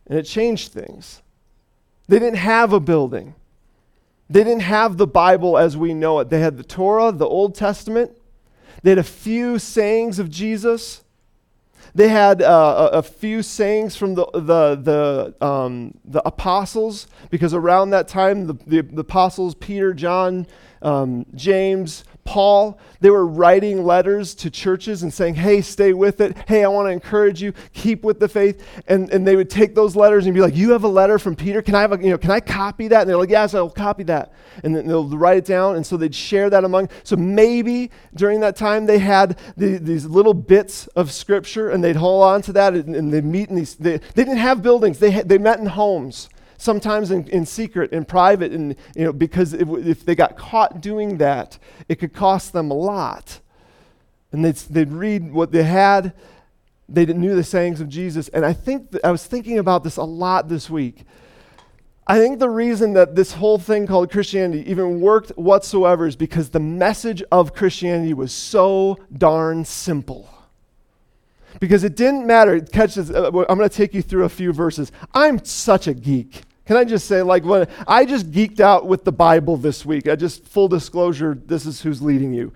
and 0.07 0.19
it 0.19 0.25
changed 0.25 0.73
things. 0.73 1.23
They 2.09 2.19
didn't 2.19 2.39
have 2.39 2.75
a 2.75 2.81
building. 2.81 3.35
They 4.29 4.45
didn't 4.45 4.62
have 4.62 4.99
the 4.99 5.07
Bible 5.07 5.57
as 5.57 5.77
we 5.77 5.95
know 5.95 6.21
it. 6.21 6.29
They 6.29 6.41
had 6.41 6.59
the 6.59 6.62
Torah, 6.62 7.12
the 7.12 7.27
Old 7.27 7.55
Testament. 7.55 8.12
They 8.83 8.91
had 8.91 8.99
a 8.99 9.05
few 9.05 9.59
sayings 9.59 10.19
of 10.19 10.29
Jesus. 10.29 11.03
They 11.95 12.09
had 12.09 12.41
uh, 12.41 12.91
a, 12.93 12.99
a, 12.99 13.03
few 13.03 13.43
sayings 13.43 13.97
from 13.97 14.15
the, 14.15 14.27
the, 14.33 15.35
the, 15.41 15.47
um, 15.47 15.95
the 16.05 16.27
apostles, 16.27 17.07
because 17.29 17.53
around 17.53 17.91
that 17.91 18.09
time, 18.09 18.47
the, 18.47 18.55
the, 18.67 18.81
the 18.81 19.03
apostles, 19.03 19.55
Peter, 19.55 19.93
John, 19.93 20.47
um, 20.81 21.27
James, 21.35 22.05
Paul, 22.25 22.79
they 23.00 23.11
were 23.11 23.26
writing 23.26 23.85
letters 23.85 24.35
to 24.37 24.50
churches 24.50 25.02
and 25.02 25.12
saying, 25.12 25.35
hey, 25.35 25.61
stay 25.61 25.93
with 25.93 26.21
it. 26.21 26.37
Hey, 26.47 26.64
I 26.64 26.69
want 26.69 26.87
to 26.87 26.93
encourage 26.93 27.43
you. 27.43 27.52
Keep 27.73 28.05
with 28.05 28.21
the 28.21 28.29
faith. 28.29 28.64
And, 28.87 29.11
and 29.11 29.26
they 29.26 29.35
would 29.35 29.50
take 29.50 29.75
those 29.75 29.97
letters 29.97 30.26
and 30.26 30.35
be 30.35 30.41
like, 30.41 30.55
you 30.55 30.71
have 30.71 30.85
a 30.85 30.88
letter 30.88 31.19
from 31.19 31.35
Peter? 31.35 31.62
Can 31.62 31.75
I 31.75 31.81
have 31.81 31.93
a, 31.93 32.02
you 32.02 32.11
know, 32.11 32.19
can 32.19 32.31
I 32.31 32.38
copy 32.38 32.88
that? 32.88 33.02
And 33.02 33.11
they're 33.11 33.17
like, 33.17 33.31
yes, 33.31 33.55
I'll 33.55 33.69
copy 33.69 34.05
that. 34.05 34.33
And 34.62 34.75
then 34.75 34.87
they'll 34.87 35.09
write 35.09 35.38
it 35.38 35.45
down. 35.45 35.76
And 35.76 35.85
so 35.85 35.97
they'd 35.97 36.14
share 36.14 36.49
that 36.50 36.62
among. 36.64 36.91
So 37.02 37.17
maybe 37.17 37.91
during 38.14 38.41
that 38.41 38.55
time 38.55 38.87
they 38.87 38.99
had 38.99 39.38
the, 39.57 39.79
these 39.79 40.07
little 40.07 40.35
bits 40.35 40.87
of 40.88 41.11
scripture 41.11 41.71
and 41.71 41.83
they'd 41.83 41.97
hold 41.97 42.23
on 42.23 42.41
to 42.43 42.52
that 42.52 42.75
and, 42.75 42.95
and 42.95 43.12
they'd 43.12 43.25
meet 43.25 43.49
in 43.49 43.57
these, 43.57 43.75
they, 43.75 43.97
they 43.97 44.25
didn't 44.25 44.37
have 44.37 44.62
buildings. 44.62 45.00
They, 45.00 45.23
they 45.23 45.38
met 45.38 45.59
in 45.59 45.67
homes. 45.67 46.29
Sometimes 46.62 47.11
in, 47.11 47.26
in 47.28 47.45
secret, 47.45 47.92
in 47.92 48.04
private, 48.04 48.52
and 48.52 48.76
you 48.95 49.04
know, 49.04 49.12
because 49.12 49.52
if, 49.52 49.69
if 49.69 50.04
they 50.04 50.14
got 50.14 50.37
caught 50.37 50.81
doing 50.81 51.19
that, 51.19 51.59
it 51.88 51.97
could 51.97 52.12
cost 52.12 52.52
them 52.52 52.71
a 52.71 52.75
lot. 52.75 53.40
And 54.31 54.45
they'd, 54.45 54.57
they'd 54.57 54.92
read 54.92 55.33
what 55.33 55.52
they 55.52 55.64
had, 55.64 56.12
they 56.88 57.07
knew 57.07 57.35
the 57.35 57.45
sayings 57.45 57.81
of 57.81 57.88
Jesus. 57.88 58.28
And 58.28 58.45
I 58.45 58.52
think 58.52 58.97
I 59.02 59.11
was 59.11 59.26
thinking 59.26 59.59
about 59.59 59.83
this 59.83 59.97
a 59.97 60.04
lot 60.04 60.49
this 60.49 60.71
week. 60.71 61.04
I 62.07 62.19
think 62.19 62.38
the 62.38 62.50
reason 62.50 62.95
that 62.95 63.14
this 63.14 63.33
whole 63.33 63.59
thing 63.59 63.87
called 63.87 64.11
Christianity 64.11 64.69
even 64.69 65.00
worked 65.00 65.31
whatsoever 65.31 66.07
is 66.07 66.16
because 66.16 66.50
the 66.50 66.61
message 66.61 67.23
of 67.31 67.54
Christianity 67.54 68.12
was 68.12 68.33
so 68.33 68.99
darn 69.16 69.64
simple. 69.64 70.28
Because 71.61 71.85
it 71.85 71.97
didn't 71.97 72.26
matter. 72.26 72.61
Catch 72.61 72.97
this. 72.97 73.11
Uh, 73.11 73.26
I'm 73.26 73.59
going 73.59 73.69
to 73.69 73.69
take 73.69 73.95
you 73.95 74.02
through 74.02 74.25
a 74.25 74.28
few 74.28 74.52
verses. 74.52 74.90
I'm 75.14 75.45
such 75.45 75.87
a 75.87 75.95
geek. 75.95 76.42
Can 76.64 76.76
I 76.76 76.85
just 76.85 77.07
say, 77.07 77.23
like, 77.23 77.45
when 77.45 77.66
I 77.88 78.04
just 78.04 78.31
geeked 78.31 78.61
out 78.61 78.87
with 78.87 79.04
the 79.04 79.12
Bible 79.12 79.57
this 79.57 79.85
week. 79.85 80.09
I 80.09 80.14
just, 80.14 80.47
full 80.47 80.69
disclosure, 80.69 81.37
this 81.47 81.66
is 81.66 81.83
who's 81.83 82.00
leading 82.00 82.33
you. 82.33 82.52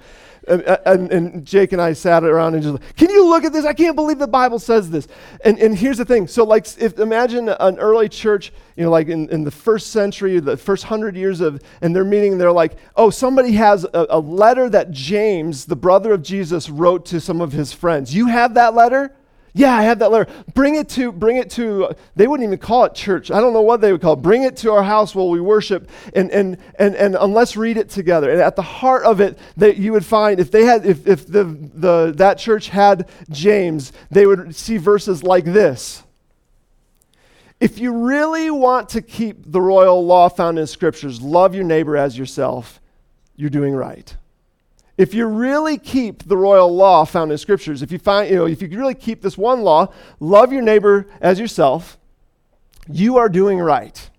And, 0.48 0.62
and, 0.62 1.10
and, 1.10 1.44
Jake 1.44 1.72
and 1.72 1.82
I 1.82 1.92
sat 1.92 2.22
around 2.22 2.54
and 2.54 2.62
just, 2.62 2.74
like, 2.74 2.96
can 2.96 3.10
you 3.10 3.28
look 3.28 3.42
at 3.42 3.52
this? 3.52 3.64
I 3.64 3.72
can't 3.72 3.96
believe 3.96 4.20
the 4.20 4.28
Bible 4.28 4.60
says 4.60 4.90
this. 4.90 5.08
And, 5.44 5.58
and 5.58 5.76
here's 5.76 5.98
the 5.98 6.04
thing. 6.04 6.28
So, 6.28 6.44
like, 6.44 6.68
if 6.78 7.00
imagine 7.00 7.48
an 7.48 7.80
early 7.80 8.08
church, 8.08 8.52
you 8.76 8.84
know, 8.84 8.90
like 8.90 9.08
in, 9.08 9.28
in 9.30 9.42
the 9.42 9.50
first 9.50 9.88
century, 9.88 10.38
the 10.38 10.56
first 10.56 10.84
hundred 10.84 11.16
years 11.16 11.40
of, 11.40 11.60
and 11.80 11.96
they're 11.96 12.04
meeting, 12.04 12.38
they're 12.38 12.52
like, 12.52 12.76
oh, 12.94 13.10
somebody 13.10 13.52
has 13.52 13.82
a, 13.82 14.06
a 14.10 14.20
letter 14.20 14.70
that 14.70 14.92
James, 14.92 15.64
the 15.64 15.74
brother 15.74 16.12
of 16.12 16.22
Jesus, 16.22 16.70
wrote 16.70 17.06
to 17.06 17.20
some 17.20 17.40
of 17.40 17.50
his 17.50 17.72
friends. 17.72 18.14
You 18.14 18.26
have 18.26 18.54
that 18.54 18.72
letter? 18.72 19.16
Yeah, 19.56 19.74
I 19.74 19.84
have 19.84 20.00
that 20.00 20.10
letter. 20.10 20.30
Bring 20.52 20.74
it 20.74 20.86
to, 20.90 21.10
bring 21.10 21.38
it 21.38 21.48
to, 21.52 21.94
they 22.14 22.26
wouldn't 22.26 22.46
even 22.46 22.58
call 22.58 22.84
it 22.84 22.94
church. 22.94 23.30
I 23.30 23.40
don't 23.40 23.54
know 23.54 23.62
what 23.62 23.80
they 23.80 23.90
would 23.90 24.02
call 24.02 24.12
it. 24.12 24.16
Bring 24.16 24.42
it 24.42 24.54
to 24.58 24.72
our 24.72 24.82
house 24.82 25.14
while 25.14 25.30
we 25.30 25.40
worship 25.40 25.88
and, 26.14 26.30
and, 26.30 26.58
and, 26.78 26.94
and, 26.94 27.14
and 27.14 27.32
let's 27.32 27.56
read 27.56 27.78
it 27.78 27.88
together. 27.88 28.30
And 28.30 28.38
at 28.38 28.54
the 28.54 28.60
heart 28.60 29.04
of 29.04 29.22
it, 29.22 29.38
that 29.56 29.78
you 29.78 29.94
would 29.94 30.04
find, 30.04 30.40
if 30.40 30.50
they 30.50 30.66
had, 30.66 30.84
if, 30.84 31.06
if 31.06 31.26
the, 31.26 31.44
the, 31.44 32.12
that 32.16 32.36
church 32.36 32.68
had 32.68 33.08
James, 33.30 33.94
they 34.10 34.26
would 34.26 34.54
see 34.54 34.76
verses 34.76 35.22
like 35.22 35.46
this. 35.46 36.02
If 37.58 37.78
you 37.78 37.94
really 38.06 38.50
want 38.50 38.90
to 38.90 39.00
keep 39.00 39.50
the 39.50 39.62
royal 39.62 40.04
law 40.04 40.28
found 40.28 40.58
in 40.58 40.66
scriptures, 40.66 41.22
love 41.22 41.54
your 41.54 41.64
neighbor 41.64 41.96
as 41.96 42.18
yourself, 42.18 42.78
you're 43.36 43.48
doing 43.48 43.74
right 43.74 44.14
if 44.98 45.12
you 45.12 45.26
really 45.26 45.76
keep 45.78 46.22
the 46.24 46.36
royal 46.36 46.74
law 46.74 47.04
found 47.04 47.30
in 47.30 47.38
scriptures, 47.38 47.82
if 47.82 47.92
you 47.92 47.98
find, 47.98 48.30
you 48.30 48.36
know, 48.36 48.46
if 48.46 48.62
you 48.62 48.68
really 48.68 48.94
keep 48.94 49.22
this 49.22 49.36
one 49.36 49.62
law, 49.62 49.92
love 50.20 50.52
your 50.52 50.62
neighbor 50.62 51.06
as 51.20 51.38
yourself, 51.38 51.98
you 52.88 53.18
are 53.18 53.28
doing 53.28 53.58
right. 53.58 54.10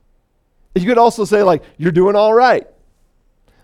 You 0.75 0.85
could 0.85 0.99
also 0.99 1.25
say, 1.25 1.41
like, 1.41 1.63
you're 1.77 1.91
doing 1.91 2.15
all 2.15 2.33
right. 2.33 2.67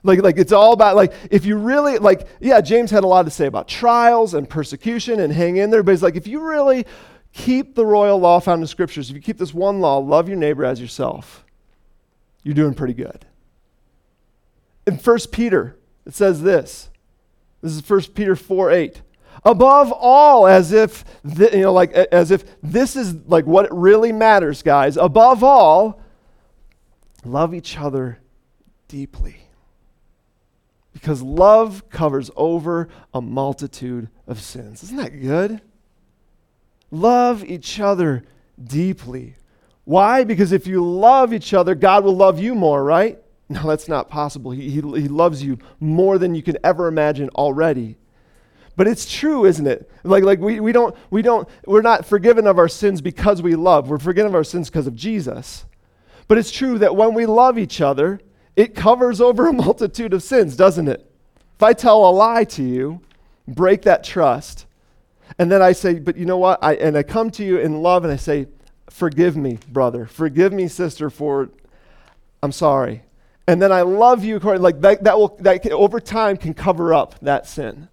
Like, 0.03 0.22
like 0.22 0.38
it's 0.38 0.51
all 0.51 0.74
about 0.74 0.98
like 0.98 1.13
if 1.32 1.46
you 1.46 1.58
really 1.58 1.98
like, 1.98 2.27
yeah, 2.41 2.60
James 2.60 2.91
had 2.91 3.03
a 3.03 3.08
lot 3.08 3.24
to 3.24 3.32
say 3.32 3.46
about 3.46 3.70
trials 3.70 4.34
and 4.34 4.50
persecution 4.50 5.22
and 5.22 5.32
hang 5.32 5.58
in 5.58 5.70
there, 5.70 5.82
but 5.82 5.93
it's 5.93 6.03
like 6.03 6.17
if 6.17 6.27
you 6.27 6.41
really 6.41 6.86
keep 7.32 7.75
the 7.75 7.86
royal 7.86 8.20
law 8.20 8.39
found 8.39 8.62
in 8.62 8.67
scriptures, 8.67 9.10
if 9.10 9.15
you 9.15 9.22
keep 9.22 9.38
this 9.38 9.53
one 9.53 9.79
law, 9.79 9.98
love 9.98 10.27
your 10.27 10.38
neighbor 10.38 10.65
as 10.65 10.82
yourself, 10.82 11.46
you're 12.43 12.53
doing 12.53 12.74
pretty 12.74 12.93
good. 12.93 13.25
In 14.86 14.98
First 14.98 15.32
Peter, 15.32 15.77
it 16.05 16.13
says 16.13 16.41
this. 16.41 16.89
This 17.63 17.72
is 17.72 17.89
1 17.89 18.01
Peter 18.13 18.36
4 18.36 18.72
8. 18.72 19.01
Above 19.46 19.91
all, 19.93 20.46
as 20.46 20.72
if, 20.72 21.03
th- 21.36 21.53
you 21.53 21.62
know, 21.62 21.74
like, 21.74 21.91
as 21.93 22.29
if 22.29 22.43
this 22.62 22.96
is 22.96 23.15
like 23.25 23.46
what 23.46 23.67
really 23.75 24.12
matters, 24.12 24.62
guys. 24.62 24.98
Above 24.98 25.43
all, 25.43 26.00
love 27.25 27.53
each 27.53 27.77
other 27.77 28.20
deeply. 28.89 29.38
Because 30.91 31.22
love 31.22 31.89
covers 31.89 32.29
over 32.36 32.89
a 33.13 33.22
multitude 33.22 34.10
of 34.27 34.41
sins. 34.41 34.84
Isn't 34.84 34.98
that 34.98 35.20
good? 35.22 35.62
Love 36.91 37.43
each 37.43 37.79
other 37.79 38.24
deeply. 38.62 39.36
Why? 39.86 40.25
Because 40.25 40.51
if 40.51 40.67
you 40.67 40.86
love 40.86 41.34
each 41.34 41.53
other, 41.53 41.75
God 41.75 42.03
will 42.03 42.15
love 42.15 42.39
you 42.39 42.55
more, 42.55 42.84
right? 42.84 43.23
No, 43.50 43.68
that's 43.68 43.88
not 43.88 44.10
possible. 44.10 44.52
He, 44.52 44.70
he, 44.70 44.82
he 44.82 45.08
loves 45.08 45.44
you 45.44 45.58
more 45.80 46.18
than 46.18 46.34
you 46.34 46.42
can 46.42 46.58
ever 46.64 46.88
imagine 46.88 47.30
already. 47.30 47.98
But 48.76 48.88
it's 48.88 49.12
true, 49.12 49.46
isn't 49.46 49.68
it? 49.68 49.90
Like, 50.04 50.24
like 50.24 50.40
we, 50.40 50.60
we 50.60 50.72
don't, 50.72 50.96
we 51.12 51.22
don't, 51.22 51.48
we're 51.66 51.82
not 51.82 52.06
forgiven 52.06 52.48
of 52.48 52.58
our 52.58 52.68
sins 52.68 53.02
because 53.02 53.42
we 53.42 53.56
love. 53.56 53.90
We're 53.90 54.00
forgiven 54.00 54.30
of 54.32 54.36
our 54.36 54.44
sins 54.44 54.70
because 54.70 54.88
of 54.88 54.96
Jesus. 54.96 55.66
But 56.28 56.38
it's 56.38 56.52
true 56.52 56.80
that 56.80 56.96
when 56.96 57.14
we 57.14 57.26
love 57.26 57.60
each 57.60 57.82
other, 57.82 58.20
it 58.56 58.74
covers 58.74 59.22
over 59.22 59.48
a 59.48 59.54
multitude 59.66 60.14
of 60.14 60.24
sins, 60.24 60.56
doesn't 60.56 60.88
it? 60.88 61.10
If 61.56 61.62
I 61.62 61.74
tell 61.74 62.10
a 62.10 62.12
lie 62.12 62.46
to 62.46 62.64
you, 62.64 63.02
break 63.48 63.84
that 63.84 64.04
trust, 64.04 64.66
and 65.38 65.52
then 65.52 65.62
I 65.62 65.74
say, 65.74 66.00
but 66.00 66.18
you 66.18 66.26
know 66.26 66.38
what? 66.38 66.64
I, 66.64 66.76
and 66.76 66.98
I 66.98 67.04
come 67.04 67.30
to 67.32 67.44
you 67.44 67.60
in 67.60 67.82
love 67.82 68.04
and 68.04 68.12
I 68.12 68.16
say, 68.16 68.48
forgive 68.90 69.38
me, 69.38 69.60
brother. 69.68 70.06
Forgive 70.06 70.54
me, 70.54 70.68
sister, 70.68 71.10
for 71.10 71.50
I'm 72.42 72.52
sorry 72.52 73.04
and 73.48 73.62
then 73.62 73.72
I 73.72 73.82
love 73.82 74.24
you 74.24 74.38
according 74.38 74.62
like 74.62 74.82
that, 74.82 75.04
that 75.04 75.18
will 75.18 75.36
that 75.40 75.70
over 75.72 76.00
time 76.00 76.38
can 76.38 76.54
cover 76.54 76.94
up 76.94 77.20
that 77.22 77.46
sin. 77.46 77.90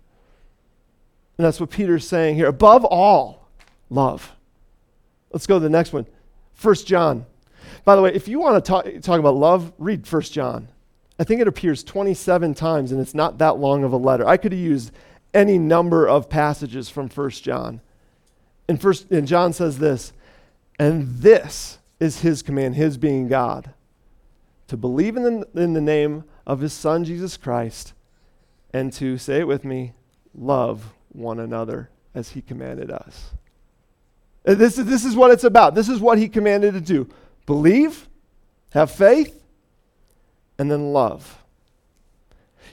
And 1.38 1.46
that's 1.46 1.58
what 1.58 1.70
Peter's 1.70 2.06
saying 2.06 2.36
here. 2.36 2.46
Above 2.46 2.84
all, 2.84 3.48
love. 3.88 4.32
Let's 5.32 5.46
go 5.46 5.56
to 5.56 5.60
the 5.60 5.70
next 5.70 5.92
one. 5.92 6.06
First 6.52 6.86
John. 6.86 7.26
By 7.84 7.96
the 7.96 8.02
way, 8.02 8.12
if 8.14 8.28
you 8.28 8.38
want 8.38 8.62
to 8.62 8.68
talk, 8.68 8.84
talk 9.00 9.18
about 9.18 9.34
love, 9.36 9.72
read 9.78 10.06
First 10.06 10.32
John. 10.32 10.68
I 11.18 11.24
think 11.24 11.40
it 11.40 11.48
appears 11.48 11.82
27 11.82 12.54
times 12.54 12.92
and 12.92 13.00
it's 13.00 13.14
not 13.14 13.38
that 13.38 13.58
long 13.58 13.84
of 13.84 13.92
a 13.92 13.96
letter. 13.96 14.26
I 14.26 14.36
could 14.36 14.52
have 14.52 14.60
used 14.60 14.92
any 15.32 15.58
number 15.58 16.06
of 16.06 16.28
passages 16.28 16.88
from 16.88 17.08
First 17.08 17.42
John. 17.42 17.80
And 18.68 18.80
first 18.80 19.10
and 19.10 19.26
John 19.26 19.52
says 19.52 19.78
this, 19.78 20.12
and 20.78 21.08
this 21.18 21.78
is 21.98 22.20
his 22.20 22.42
command, 22.42 22.76
his 22.76 22.96
being 22.96 23.28
God 23.28 23.72
to 24.70 24.76
believe 24.76 25.16
in 25.16 25.24
the, 25.24 25.48
in 25.60 25.72
the 25.72 25.80
name 25.80 26.22
of 26.46 26.60
his 26.60 26.72
son, 26.72 27.02
Jesus 27.02 27.36
Christ, 27.36 27.92
and 28.72 28.92
to, 28.92 29.18
say 29.18 29.40
it 29.40 29.48
with 29.48 29.64
me, 29.64 29.94
love 30.32 30.92
one 31.08 31.40
another 31.40 31.90
as 32.14 32.28
he 32.30 32.40
commanded 32.40 32.88
us. 32.88 33.32
this 34.44 34.76
this 34.76 35.04
is 35.04 35.16
what 35.16 35.32
it's 35.32 35.42
about. 35.42 35.74
This 35.74 35.88
is 35.88 35.98
what 35.98 36.18
he 36.18 36.28
commanded 36.28 36.74
to 36.74 36.80
do 36.80 37.08
believe, 37.46 38.08
have 38.70 38.92
faith, 38.92 39.42
and 40.56 40.70
then 40.70 40.92
love. 40.92 41.39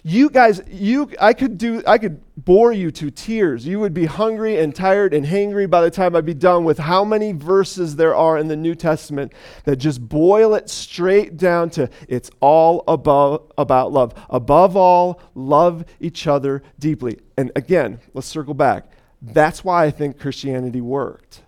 You 0.09 0.29
guys, 0.29 0.61
you 0.69 1.11
I 1.19 1.33
could 1.33 1.57
do 1.57 1.83
I 1.85 1.97
could 1.97 2.21
bore 2.37 2.71
you 2.71 2.91
to 2.91 3.11
tears. 3.11 3.67
You 3.67 3.81
would 3.81 3.93
be 3.93 4.05
hungry 4.05 4.57
and 4.57 4.73
tired 4.73 5.13
and 5.13 5.25
hangry 5.25 5.69
by 5.69 5.81
the 5.81 5.91
time 5.91 6.15
I'd 6.15 6.25
be 6.25 6.33
done 6.33 6.63
with 6.63 6.77
how 6.77 7.03
many 7.03 7.33
verses 7.33 7.97
there 7.97 8.15
are 8.15 8.37
in 8.37 8.47
the 8.47 8.55
New 8.55 8.73
Testament 8.73 9.33
that 9.65 9.75
just 9.75 10.07
boil 10.07 10.55
it 10.55 10.69
straight 10.69 11.35
down 11.35 11.71
to 11.71 11.89
it's 12.07 12.31
all 12.39 12.85
above, 12.87 13.51
about 13.57 13.91
love. 13.91 14.13
Above 14.29 14.77
all, 14.77 15.19
love 15.35 15.83
each 15.99 16.25
other 16.25 16.63
deeply. 16.79 17.19
And 17.35 17.51
again, 17.57 17.99
let's 18.13 18.27
circle 18.27 18.53
back. 18.53 18.89
That's 19.21 19.65
why 19.65 19.83
I 19.83 19.91
think 19.91 20.17
Christianity 20.17 20.79
worked. 20.79 21.41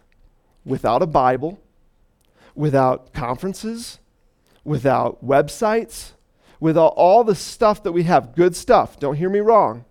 Without 0.66 1.02
a 1.02 1.08
Bible, 1.08 1.62
without 2.56 3.14
conferences, 3.14 4.00
without 4.66 5.26
websites, 5.26 6.12
with 6.60 6.78
all, 6.78 6.90
all 6.90 7.24
the 7.24 7.36
stuff 7.36 7.84
that 7.84 7.92
we 7.92 8.04
have, 8.04 8.36
good 8.36 8.56
stuff, 8.56 9.00
don't 9.00 9.16
hear 9.16 9.30
me 9.30 9.40
wrong. 9.40 9.86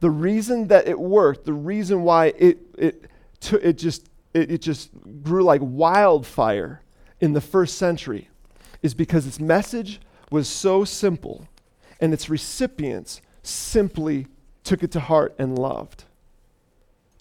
The 0.00 0.10
reason 0.10 0.68
that 0.68 0.88
it 0.88 0.98
worked, 0.98 1.44
the 1.44 1.52
reason 1.52 2.02
why 2.02 2.26
it, 2.38 2.58
it, 2.76 3.04
t- 3.40 3.56
it, 3.56 3.78
just, 3.78 4.08
it, 4.34 4.50
it 4.50 4.58
just 4.62 4.90
grew 5.22 5.42
like 5.42 5.60
wildfire 5.62 6.82
in 7.20 7.32
the 7.32 7.40
first 7.40 7.78
century 7.78 8.28
is 8.82 8.94
because 8.94 9.26
its 9.26 9.38
message 9.38 10.00
was 10.30 10.48
so 10.48 10.84
simple 10.84 11.46
and 12.00 12.12
its 12.12 12.28
recipients 12.28 13.20
simply 13.42 14.26
took 14.64 14.82
it 14.82 14.90
to 14.92 15.00
heart 15.00 15.34
and 15.38 15.58
loved. 15.58 16.04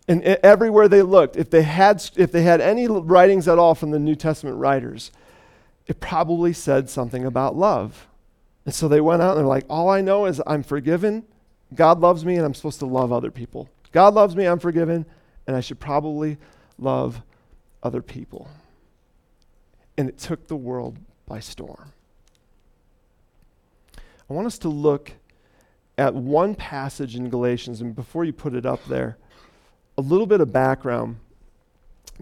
And 0.08 0.24
everywhere 0.24 0.88
they 0.88 1.04
looked, 1.04 1.38
if 1.38 1.50
they, 1.50 1.62
had, 1.62 2.04
if 2.16 2.32
they 2.32 2.42
had 2.42 2.60
any 2.62 2.88
writings 2.88 3.48
at 3.48 3.60
all 3.60 3.76
from 3.76 3.92
the 3.92 4.00
New 4.00 4.16
Testament 4.16 4.58
writers, 4.58 5.12
it 5.88 6.00
probably 6.00 6.54
said 6.54 6.90
something 6.90 7.26
about 7.26 7.56
love. 7.56 8.08
And 8.66 8.74
so 8.74 8.88
they 8.88 9.02
went 9.02 9.22
out 9.22 9.32
and 9.32 9.40
they're 9.40 9.48
like, 9.48 9.66
all 9.70 9.90
I 9.90 10.02
know 10.02 10.26
is 10.26 10.42
I'm 10.46 10.64
forgiven, 10.64 11.26
God 11.74 12.00
loves 12.00 12.26
me, 12.26 12.36
and 12.36 12.46
I'm 12.46 12.54
supposed 12.54 12.80
to 12.80 12.86
love 12.86 13.12
other 13.12 13.32
people. 13.32 13.70
God 13.92 14.14
loves 14.14 14.36
me, 14.36 14.46
I'm 14.46 14.60
forgiven, 14.60 15.06
and 15.48 15.56
I 15.56 15.62
should 15.62 15.80
probably 15.80 16.38
love 16.78 17.22
other 17.82 18.02
people. 18.02 18.50
And 19.98 20.10
it 20.10 20.18
took 20.18 20.48
the 20.48 20.56
world 20.56 20.98
by 21.28 21.40
storm. 21.40 21.94
I 24.30 24.34
want 24.34 24.48
us 24.48 24.58
to 24.60 24.70
look 24.70 25.14
at 25.98 26.14
one 26.14 26.56
passage 26.56 27.16
in 27.16 27.30
Galatians, 27.30 27.82
and 27.82 27.96
before 27.96 28.26
you 28.26 28.34
put 28.34 28.54
it 28.54 28.66
up 28.66 28.84
there, 28.86 29.18
a 29.98 30.02
little 30.02 30.26
bit 30.26 30.42
of 30.42 30.52
background. 30.52 31.18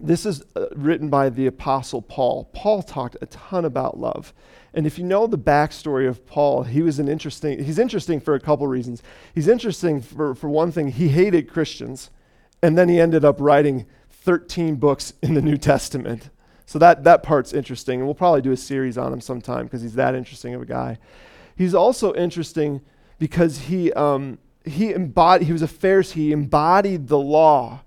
This 0.02 0.24
is 0.24 0.42
uh, 0.56 0.66
written 0.74 1.10
by 1.10 1.28
the 1.28 1.46
Apostle 1.46 2.02
Paul. 2.02 2.48
Paul 2.52 2.82
talked 2.82 3.16
a 3.20 3.26
ton 3.26 3.64
about 3.64 3.98
love. 3.98 4.32
And 4.72 4.86
if 4.86 4.98
you 4.98 5.04
know 5.04 5.26
the 5.26 5.38
backstory 5.38 6.08
of 6.08 6.26
Paul, 6.26 6.62
he 6.62 6.82
was 6.82 6.98
an 6.98 7.08
interesting, 7.08 7.62
he's 7.64 7.78
interesting 7.78 8.20
for 8.20 8.34
a 8.34 8.40
couple 8.40 8.66
reasons. 8.66 9.02
He's 9.34 9.48
interesting 9.48 10.00
for, 10.00 10.34
for 10.34 10.48
one 10.48 10.72
thing, 10.72 10.88
he 10.92 11.08
hated 11.08 11.50
Christians, 11.50 12.10
and 12.62 12.78
then 12.78 12.88
he 12.88 13.00
ended 13.00 13.24
up 13.24 13.40
writing 13.40 13.86
13 14.10 14.76
books 14.76 15.12
in 15.22 15.34
the 15.34 15.42
New 15.42 15.56
Testament. 15.56 16.30
So 16.66 16.78
that, 16.78 17.04
that 17.04 17.22
part's 17.22 17.52
interesting, 17.52 17.98
and 17.98 18.06
we'll 18.06 18.14
probably 18.14 18.42
do 18.42 18.52
a 18.52 18.56
series 18.56 18.96
on 18.96 19.12
him 19.12 19.20
sometime 19.20 19.64
because 19.64 19.82
he's 19.82 19.94
that 19.94 20.14
interesting 20.14 20.54
of 20.54 20.62
a 20.62 20.66
guy. 20.66 20.98
He's 21.56 21.74
also 21.74 22.14
interesting 22.14 22.80
because 23.18 23.58
he, 23.58 23.92
um, 23.94 24.38
he, 24.64 24.92
embodied, 24.92 25.46
he 25.46 25.52
was 25.52 25.62
a 25.62 25.66
Pharisee, 25.66 26.12
he 26.12 26.32
embodied 26.32 27.08
the 27.08 27.18
law 27.18 27.82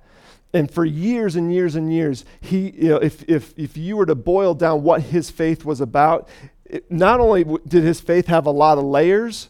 and 0.53 0.69
for 0.69 0.85
years 0.85 1.35
and 1.35 1.51
years 1.51 1.75
and 1.75 1.91
years, 1.91 2.25
he, 2.39 2.69
you 2.71 2.89
know, 2.89 2.97
if, 2.97 3.27
if, 3.27 3.57
if 3.57 3.75
you 3.75 3.97
were 3.97 4.05
to 4.05 4.15
boil 4.15 4.53
down 4.53 4.83
what 4.83 5.01
his 5.01 5.31
faith 5.31 5.65
was 5.65 5.81
about, 5.81 6.29
it, 6.65 6.91
not 6.91 7.19
only 7.19 7.43
did 7.67 7.83
his 7.83 7.99
faith 7.99 8.27
have 8.27 8.45
a 8.45 8.51
lot 8.51 8.77
of 8.77 8.83
layers, 8.83 9.49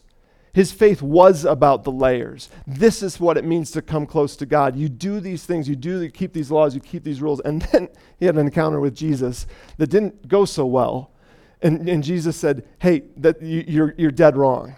his 0.54 0.72
faith 0.72 1.02
was 1.02 1.44
about 1.44 1.84
the 1.84 1.92
layers. 1.92 2.48
This 2.66 3.02
is 3.02 3.20
what 3.20 3.36
it 3.36 3.44
means 3.44 3.70
to 3.72 3.82
come 3.82 4.06
close 4.06 4.36
to 4.36 4.46
God. 4.46 4.76
You 4.76 4.88
do 4.88 5.20
these 5.20 5.44
things, 5.44 5.68
you 5.68 5.76
do 5.76 6.08
keep 6.10 6.32
these 6.32 6.50
laws, 6.50 6.74
you 6.74 6.80
keep 6.80 7.04
these 7.04 7.20
rules. 7.20 7.40
And 7.40 7.62
then 7.72 7.88
he 8.18 8.24
had 8.24 8.36
an 8.36 8.46
encounter 8.46 8.80
with 8.80 8.94
Jesus 8.94 9.46
that 9.76 9.88
didn't 9.88 10.26
go 10.26 10.44
so 10.44 10.64
well. 10.64 11.10
And, 11.60 11.88
and 11.88 12.02
Jesus 12.02 12.36
said, 12.36 12.66
Hey, 12.78 13.02
that 13.16 13.42
you, 13.42 13.64
you're, 13.66 13.94
you're 13.98 14.10
dead 14.10 14.36
wrong. 14.36 14.76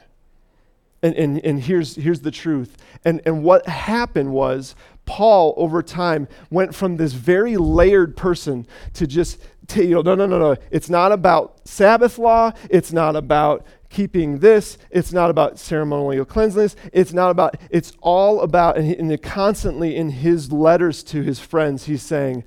And, 1.03 1.15
and, 1.15 1.45
and 1.45 1.61
here's, 1.61 1.95
here's 1.95 2.21
the 2.21 2.31
truth. 2.31 2.79
And, 3.05 3.21
and 3.27 3.45
what 3.45 3.69
happened 3.69 4.33
was 4.33 4.75
Paul, 5.07 5.55
over 5.57 5.83
time, 5.83 6.29
went 6.51 6.75
from 6.75 6.97
this 6.97 7.13
very 7.13 7.57
layered 7.57 8.17
person 8.17 8.67
to 8.95 9.07
just, 9.07 9.41
to, 9.69 9.83
you 9.83 9.95
know, 9.95 10.03
no, 10.03 10.15
no, 10.15 10.27
no, 10.27 10.39
no. 10.39 10.57
It's 10.71 10.91
not 10.91 11.13
about 11.13 11.67
Sabbath 11.67 12.19
law. 12.19 12.53
It's 12.69 12.93
not 12.93 13.17
about 13.17 13.65
keeping 13.89 14.41
this. 14.41 14.77
It's 14.91 15.13
not 15.13 15.31
about 15.31 15.59
ceremonial 15.59 16.25
cleanliness. 16.25 16.77
It's 16.93 17.13
not 17.13 17.31
about, 17.31 17.57
it's 17.71 17.93
all 18.03 18.41
about, 18.41 18.77
and, 18.77 18.87
he, 18.87 18.97
and 18.97 19.23
constantly 19.23 19.97
in 19.97 20.11
his 20.11 20.53
letters 20.53 21.03
to 21.05 21.23
his 21.23 21.39
friends, 21.39 21.85
he's 21.85 22.03
saying, 22.03 22.45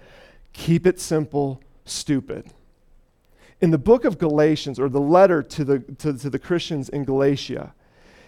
keep 0.51 0.85
it 0.85 0.99
simple, 0.99 1.61
stupid. 1.85 2.51
In 3.61 3.71
the 3.71 3.77
book 3.77 4.03
of 4.03 4.17
Galatians, 4.17 4.79
or 4.79 4.89
the 4.89 5.01
letter 5.01 5.41
to 5.41 5.63
the, 5.63 5.79
to, 5.79 6.13
to 6.13 6.29
the 6.29 6.39
Christians 6.39 6.89
in 6.89 7.05
Galatia, 7.05 7.73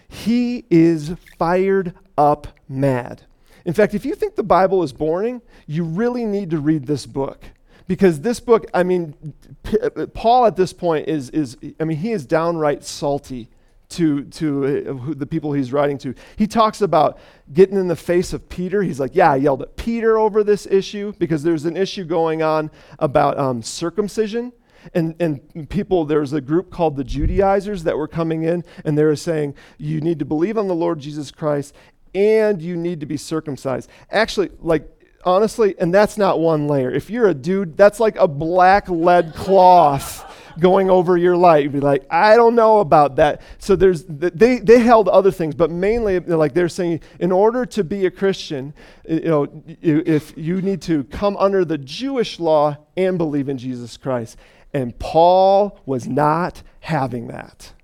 he 0.08 0.64
is 0.70 1.14
fired 1.38 1.94
up 2.16 2.48
mad 2.68 3.22
in 3.64 3.72
fact, 3.72 3.94
if 3.94 4.04
you 4.04 4.14
think 4.14 4.36
the 4.36 4.42
Bible 4.42 4.82
is 4.82 4.92
boring, 4.92 5.42
you 5.66 5.84
really 5.84 6.24
need 6.24 6.50
to 6.50 6.58
read 6.58 6.86
this 6.86 7.06
book. 7.06 7.44
Because 7.86 8.20
this 8.20 8.40
book, 8.40 8.66
I 8.72 8.82
mean, 8.82 9.34
P- 9.62 9.78
Paul 10.14 10.46
at 10.46 10.56
this 10.56 10.72
point 10.72 11.08
is, 11.08 11.30
is, 11.30 11.56
I 11.80 11.84
mean, 11.84 11.98
he 11.98 12.12
is 12.12 12.24
downright 12.24 12.84
salty 12.84 13.48
to, 13.90 14.24
to 14.24 15.10
uh, 15.10 15.14
the 15.14 15.26
people 15.26 15.52
he's 15.52 15.72
writing 15.72 15.98
to. 15.98 16.14
He 16.36 16.46
talks 16.46 16.80
about 16.80 17.18
getting 17.52 17.76
in 17.76 17.88
the 17.88 17.96
face 17.96 18.32
of 18.32 18.48
Peter. 18.48 18.82
He's 18.82 18.98
like, 18.98 19.14
Yeah, 19.14 19.32
I 19.32 19.36
yelled 19.36 19.62
at 19.62 19.76
Peter 19.76 20.18
over 20.18 20.42
this 20.42 20.66
issue 20.66 21.12
because 21.18 21.42
there's 21.42 21.64
an 21.64 21.76
issue 21.76 22.04
going 22.04 22.42
on 22.42 22.70
about 22.98 23.38
um, 23.38 23.62
circumcision. 23.62 24.52
And, 24.94 25.14
and 25.20 25.68
people, 25.68 26.04
there's 26.04 26.32
a 26.32 26.40
group 26.40 26.70
called 26.70 26.96
the 26.96 27.04
Judaizers 27.04 27.84
that 27.84 27.96
were 27.96 28.08
coming 28.08 28.42
in, 28.42 28.64
and 28.84 28.98
they 28.98 29.04
were 29.04 29.14
saying, 29.14 29.54
You 29.78 30.00
need 30.00 30.18
to 30.18 30.24
believe 30.24 30.58
on 30.58 30.68
the 30.68 30.74
Lord 30.74 30.98
Jesus 30.98 31.30
Christ, 31.30 31.74
and 32.14 32.60
you 32.60 32.76
need 32.76 33.00
to 33.00 33.06
be 33.06 33.16
circumcised. 33.16 33.88
Actually, 34.10 34.50
like, 34.60 34.88
honestly, 35.24 35.74
and 35.78 35.92
that's 35.92 36.18
not 36.18 36.40
one 36.40 36.68
layer. 36.68 36.90
If 36.90 37.10
you're 37.10 37.28
a 37.28 37.34
dude, 37.34 37.76
that's 37.76 38.00
like 38.00 38.16
a 38.16 38.28
black 38.28 38.88
lead 38.88 39.34
cloth 39.34 40.28
going 40.58 40.90
over 40.90 41.16
your 41.16 41.36
life. 41.36 41.62
You'd 41.62 41.72
be 41.72 41.80
like, 41.80 42.04
I 42.10 42.36
don't 42.36 42.54
know 42.54 42.80
about 42.80 43.16
that. 43.16 43.40
So 43.58 43.76
there's 43.76 44.04
they 44.04 44.58
they 44.58 44.80
held 44.80 45.08
other 45.08 45.30
things, 45.30 45.54
but 45.54 45.70
mainly 45.70 46.20
like 46.20 46.54
they're 46.54 46.68
saying, 46.68 47.00
in 47.18 47.32
order 47.32 47.64
to 47.66 47.84
be 47.84 48.06
a 48.06 48.10
Christian, 48.10 48.74
you 49.08 49.20
know, 49.20 49.62
if 49.66 50.36
you 50.36 50.60
need 50.60 50.82
to 50.82 51.04
come 51.04 51.36
under 51.38 51.64
the 51.64 51.78
Jewish 51.78 52.38
law 52.38 52.76
and 52.96 53.16
believe 53.18 53.48
in 53.48 53.58
Jesus 53.58 53.96
Christ. 53.96 54.36
And 54.74 54.98
Paul 54.98 55.78
was 55.84 56.06
not 56.06 56.62
having 56.80 57.26
that. 57.28 57.74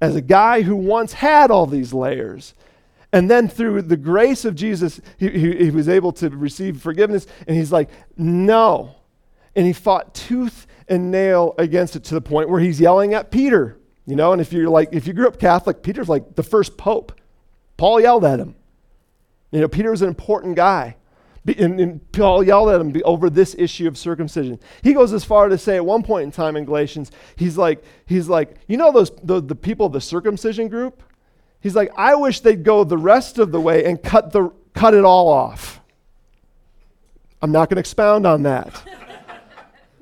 As 0.00 0.16
a 0.16 0.22
guy 0.22 0.62
who 0.62 0.74
once 0.74 1.12
had 1.12 1.50
all 1.50 1.66
these 1.66 1.92
layers, 1.92 2.54
and 3.14 3.30
then 3.30 3.46
through 3.46 3.82
the 3.82 3.96
grace 3.96 4.44
of 4.44 4.56
Jesus, 4.56 5.00
he, 5.18 5.28
he, 5.30 5.56
he, 5.66 5.70
was 5.70 5.88
able 5.88 6.10
to 6.14 6.28
receive 6.30 6.82
forgiveness. 6.82 7.28
And 7.46 7.56
he's 7.56 7.70
like, 7.70 7.88
no. 8.16 8.96
And 9.54 9.64
he 9.64 9.72
fought 9.72 10.16
tooth 10.16 10.66
and 10.88 11.12
nail 11.12 11.54
against 11.56 11.94
it 11.94 12.02
to 12.04 12.14
the 12.14 12.20
point 12.20 12.48
where 12.48 12.58
he's 12.58 12.80
yelling 12.80 13.14
at 13.14 13.30
Peter. 13.30 13.78
You 14.04 14.16
know, 14.16 14.32
and 14.32 14.42
if 14.42 14.52
you're 14.52 14.68
like, 14.68 14.88
if 14.90 15.06
you 15.06 15.12
grew 15.12 15.28
up 15.28 15.38
Catholic, 15.38 15.80
Peter's 15.80 16.08
like 16.08 16.34
the 16.34 16.42
first 16.42 16.76
pope. 16.76 17.12
Paul 17.76 18.00
yelled 18.00 18.24
at 18.24 18.40
him. 18.40 18.56
You 19.52 19.60
know, 19.60 19.68
Peter 19.68 19.92
was 19.92 20.02
an 20.02 20.08
important 20.08 20.56
guy. 20.56 20.96
And, 21.46 21.78
and, 21.78 22.10
Paul 22.10 22.42
yelled 22.42 22.70
at 22.70 22.80
him 22.80 23.00
over 23.04 23.30
this 23.30 23.54
issue 23.56 23.86
of 23.86 23.96
circumcision. 23.96 24.58
He 24.82 24.92
goes 24.92 25.12
as 25.12 25.24
far 25.24 25.48
to 25.48 25.56
say 25.56 25.76
at 25.76 25.86
one 25.86 26.02
point 26.02 26.24
in 26.24 26.32
time 26.32 26.56
in 26.56 26.64
Galatians, 26.64 27.12
he's 27.36 27.56
like, 27.56 27.84
he's 28.06 28.28
like, 28.28 28.56
you 28.66 28.76
know 28.76 28.90
those 28.90 29.12
the, 29.22 29.40
the 29.40 29.54
people 29.54 29.86
of 29.86 29.92
the 29.92 30.00
circumcision 30.00 30.66
group? 30.66 31.00
He's 31.64 31.74
like, 31.74 31.90
I 31.96 32.14
wish 32.14 32.40
they'd 32.40 32.62
go 32.62 32.84
the 32.84 32.98
rest 32.98 33.38
of 33.38 33.50
the 33.50 33.58
way 33.58 33.86
and 33.86 34.00
cut, 34.02 34.32
the, 34.32 34.52
cut 34.74 34.92
it 34.92 35.02
all 35.02 35.28
off. 35.28 35.80
I'm 37.40 37.52
not 37.52 37.70
going 37.70 37.76
to 37.76 37.80
expound 37.80 38.26
on 38.26 38.42
that. 38.42 38.82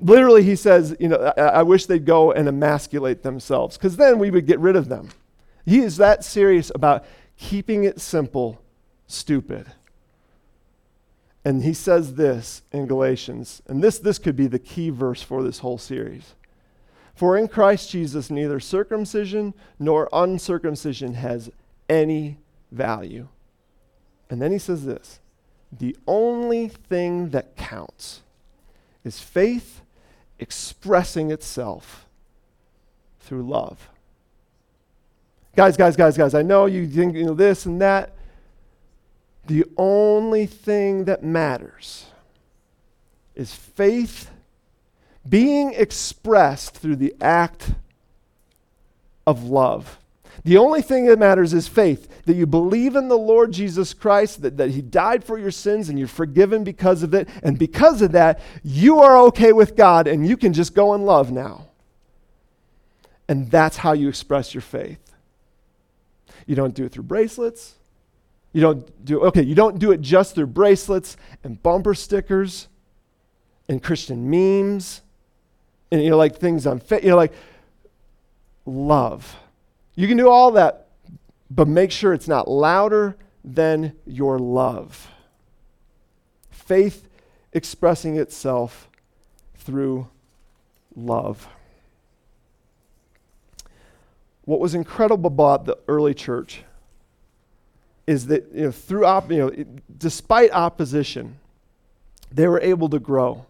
Literally, 0.01 0.43
he 0.43 0.57
says, 0.57 0.93
you 0.99 1.07
know, 1.07 1.31
I, 1.37 1.41
I 1.41 1.63
wish 1.63 1.85
they'd 1.85 2.03
go 2.03 2.33
and 2.33 2.49
emasculate 2.49 3.23
themselves, 3.23 3.77
because 3.77 3.95
then 3.95 4.19
we 4.19 4.29
would 4.29 4.45
get 4.45 4.59
rid 4.59 4.75
of 4.75 4.89
them. 4.89 5.07
He 5.65 5.79
is 5.79 5.95
that 5.95 6.25
serious 6.25 6.69
about 6.75 7.05
keeping 7.37 7.85
it 7.85 8.01
simple, 8.01 8.61
stupid. 9.07 9.67
And 11.45 11.63
he 11.63 11.73
says 11.73 12.15
this 12.15 12.63
in 12.73 12.87
Galatians, 12.87 13.61
and 13.67 13.81
this, 13.81 13.99
this 13.99 14.19
could 14.19 14.35
be 14.35 14.47
the 14.47 14.59
key 14.59 14.89
verse 14.89 15.21
for 15.21 15.41
this 15.41 15.59
whole 15.59 15.77
series. 15.77 16.35
For 17.13 17.37
in 17.37 17.47
Christ 17.47 17.91
Jesus, 17.91 18.29
neither 18.29 18.59
circumcision 18.59 19.53
nor 19.77 20.09
uncircumcision 20.11 21.13
has 21.13 21.51
any 21.87 22.37
value. 22.71 23.27
And 24.29 24.41
then 24.41 24.51
he 24.51 24.57
says 24.57 24.85
this 24.85 25.19
the 25.71 25.95
only 26.07 26.67
thing 26.67 27.29
that 27.29 27.55
counts 27.55 28.21
is 29.03 29.19
faith 29.19 29.81
expressing 30.39 31.31
itself 31.31 32.07
through 33.19 33.43
love. 33.43 33.89
Guys, 35.55 35.77
guys, 35.77 35.95
guys, 35.95 36.17
guys, 36.17 36.33
I 36.33 36.41
know 36.41 36.65
you 36.65 36.87
think 36.87 37.15
you 37.15 37.25
know 37.25 37.33
this 37.33 37.65
and 37.65 37.79
that. 37.81 38.13
The 39.45 39.65
only 39.77 40.45
thing 40.45 41.05
that 41.05 41.23
matters 41.23 42.07
is 43.35 43.53
faith 43.53 44.29
being 45.27 45.73
expressed 45.73 46.75
through 46.75 46.97
the 46.97 47.15
act 47.21 47.71
of 49.25 49.43
love. 49.43 49.99
The 50.43 50.57
only 50.57 50.81
thing 50.81 51.05
that 51.05 51.19
matters 51.19 51.53
is 51.53 51.67
faith 51.67 52.25
that 52.25 52.35
you 52.35 52.45
believe 52.45 52.95
in 52.95 53.07
the 53.07 53.17
Lord 53.17 53.51
Jesus 53.51 53.93
Christ, 53.93 54.41
that, 54.41 54.57
that 54.57 54.71
He 54.71 54.81
died 54.81 55.23
for 55.23 55.37
your 55.37 55.51
sins 55.51 55.89
and 55.89 55.97
you're 55.97 56.07
forgiven 56.07 56.63
because 56.63 57.03
of 57.03 57.13
it. 57.13 57.29
And 57.43 57.57
because 57.57 58.01
of 58.01 58.13
that, 58.13 58.41
you 58.63 58.99
are 58.99 59.17
okay 59.27 59.53
with 59.53 59.75
God 59.75 60.07
and 60.07 60.27
you 60.27 60.35
can 60.35 60.53
just 60.53 60.73
go 60.73 60.93
in 60.95 61.03
love 61.03 61.31
now. 61.31 61.67
And 63.27 63.49
that's 63.49 63.77
how 63.77 63.93
you 63.93 64.09
express 64.09 64.53
your 64.53 64.61
faith. 64.61 64.99
You 66.45 66.55
don't 66.55 66.73
do 66.73 66.85
it 66.85 66.91
through 66.91 67.03
bracelets. 67.03 67.75
You 68.51 68.61
don't 68.61 69.05
do 69.05 69.21
okay, 69.25 69.41
you 69.41 69.55
don't 69.55 69.79
do 69.79 69.91
it 69.91 70.01
just 70.01 70.35
through 70.35 70.47
bracelets 70.47 71.17
and 71.43 71.61
bumper 71.61 71.93
stickers 71.95 72.67
and 73.67 73.81
Christian 73.81 74.29
memes 74.29 75.01
and 75.93 76.03
you 76.03 76.09
know, 76.09 76.17
like 76.17 76.37
things 76.37 76.65
on, 76.65 76.79
fa- 76.79 77.01
you 77.03 77.09
know, 77.09 77.15
like 77.15 77.33
love. 78.65 79.37
You 79.93 80.07
can 80.07 80.17
do 80.17 80.27
all 80.27 80.49
that, 80.53 80.87
but 81.51 81.67
make 81.67 81.91
sure 81.91 82.13
it's 82.13 82.27
not 82.27 82.47
louder 82.47 83.15
than 83.45 83.93
your 84.03 84.39
love. 84.39 85.11
Faith 86.49 87.07
expressing 87.51 88.17
itself 88.17 88.89
through 89.55 90.07
love. 90.95 91.47
What 94.45 94.59
was 94.59 94.73
incredible 94.73 95.27
about 95.27 95.65
the 95.65 95.77
early 95.87 96.15
church 96.15 96.63
is 98.07 98.25
that 98.27 98.51
you 98.51 98.63
know, 98.63 98.71
through 98.71 99.05
op- 99.05 99.29
you 99.29 99.37
know, 99.37 99.65
despite 99.95 100.51
opposition, 100.53 101.37
they 102.31 102.47
were 102.47 102.59
able 102.61 102.89
to 102.89 102.97
grow. 102.97 103.45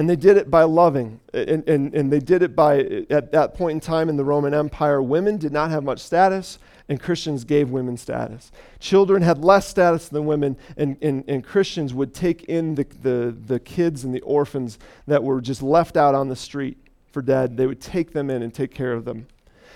And 0.00 0.08
they 0.08 0.16
did 0.16 0.38
it 0.38 0.50
by 0.50 0.62
loving. 0.62 1.20
And, 1.34 1.68
and, 1.68 1.94
and 1.94 2.10
they 2.10 2.20
did 2.20 2.42
it 2.42 2.56
by, 2.56 3.04
at 3.10 3.32
that 3.32 3.52
point 3.52 3.72
in 3.72 3.80
time 3.80 4.08
in 4.08 4.16
the 4.16 4.24
Roman 4.24 4.54
Empire, 4.54 5.02
women 5.02 5.36
did 5.36 5.52
not 5.52 5.68
have 5.68 5.84
much 5.84 6.00
status 6.00 6.58
and 6.88 6.98
Christians 6.98 7.44
gave 7.44 7.68
women 7.68 7.98
status. 7.98 8.50
Children 8.78 9.20
had 9.20 9.44
less 9.44 9.68
status 9.68 10.08
than 10.08 10.24
women, 10.24 10.56
and, 10.78 10.96
and, 11.02 11.22
and 11.28 11.44
Christians 11.44 11.92
would 11.92 12.14
take 12.14 12.44
in 12.44 12.76
the, 12.76 12.86
the, 13.02 13.36
the 13.46 13.60
kids 13.60 14.02
and 14.02 14.14
the 14.14 14.22
orphans 14.22 14.78
that 15.06 15.22
were 15.22 15.38
just 15.38 15.62
left 15.62 15.98
out 15.98 16.14
on 16.14 16.30
the 16.30 16.36
street 16.36 16.78
for 17.12 17.20
dead. 17.20 17.58
They 17.58 17.66
would 17.66 17.82
take 17.82 18.14
them 18.14 18.30
in 18.30 18.42
and 18.42 18.54
take 18.54 18.72
care 18.72 18.94
of 18.94 19.04
them. 19.04 19.26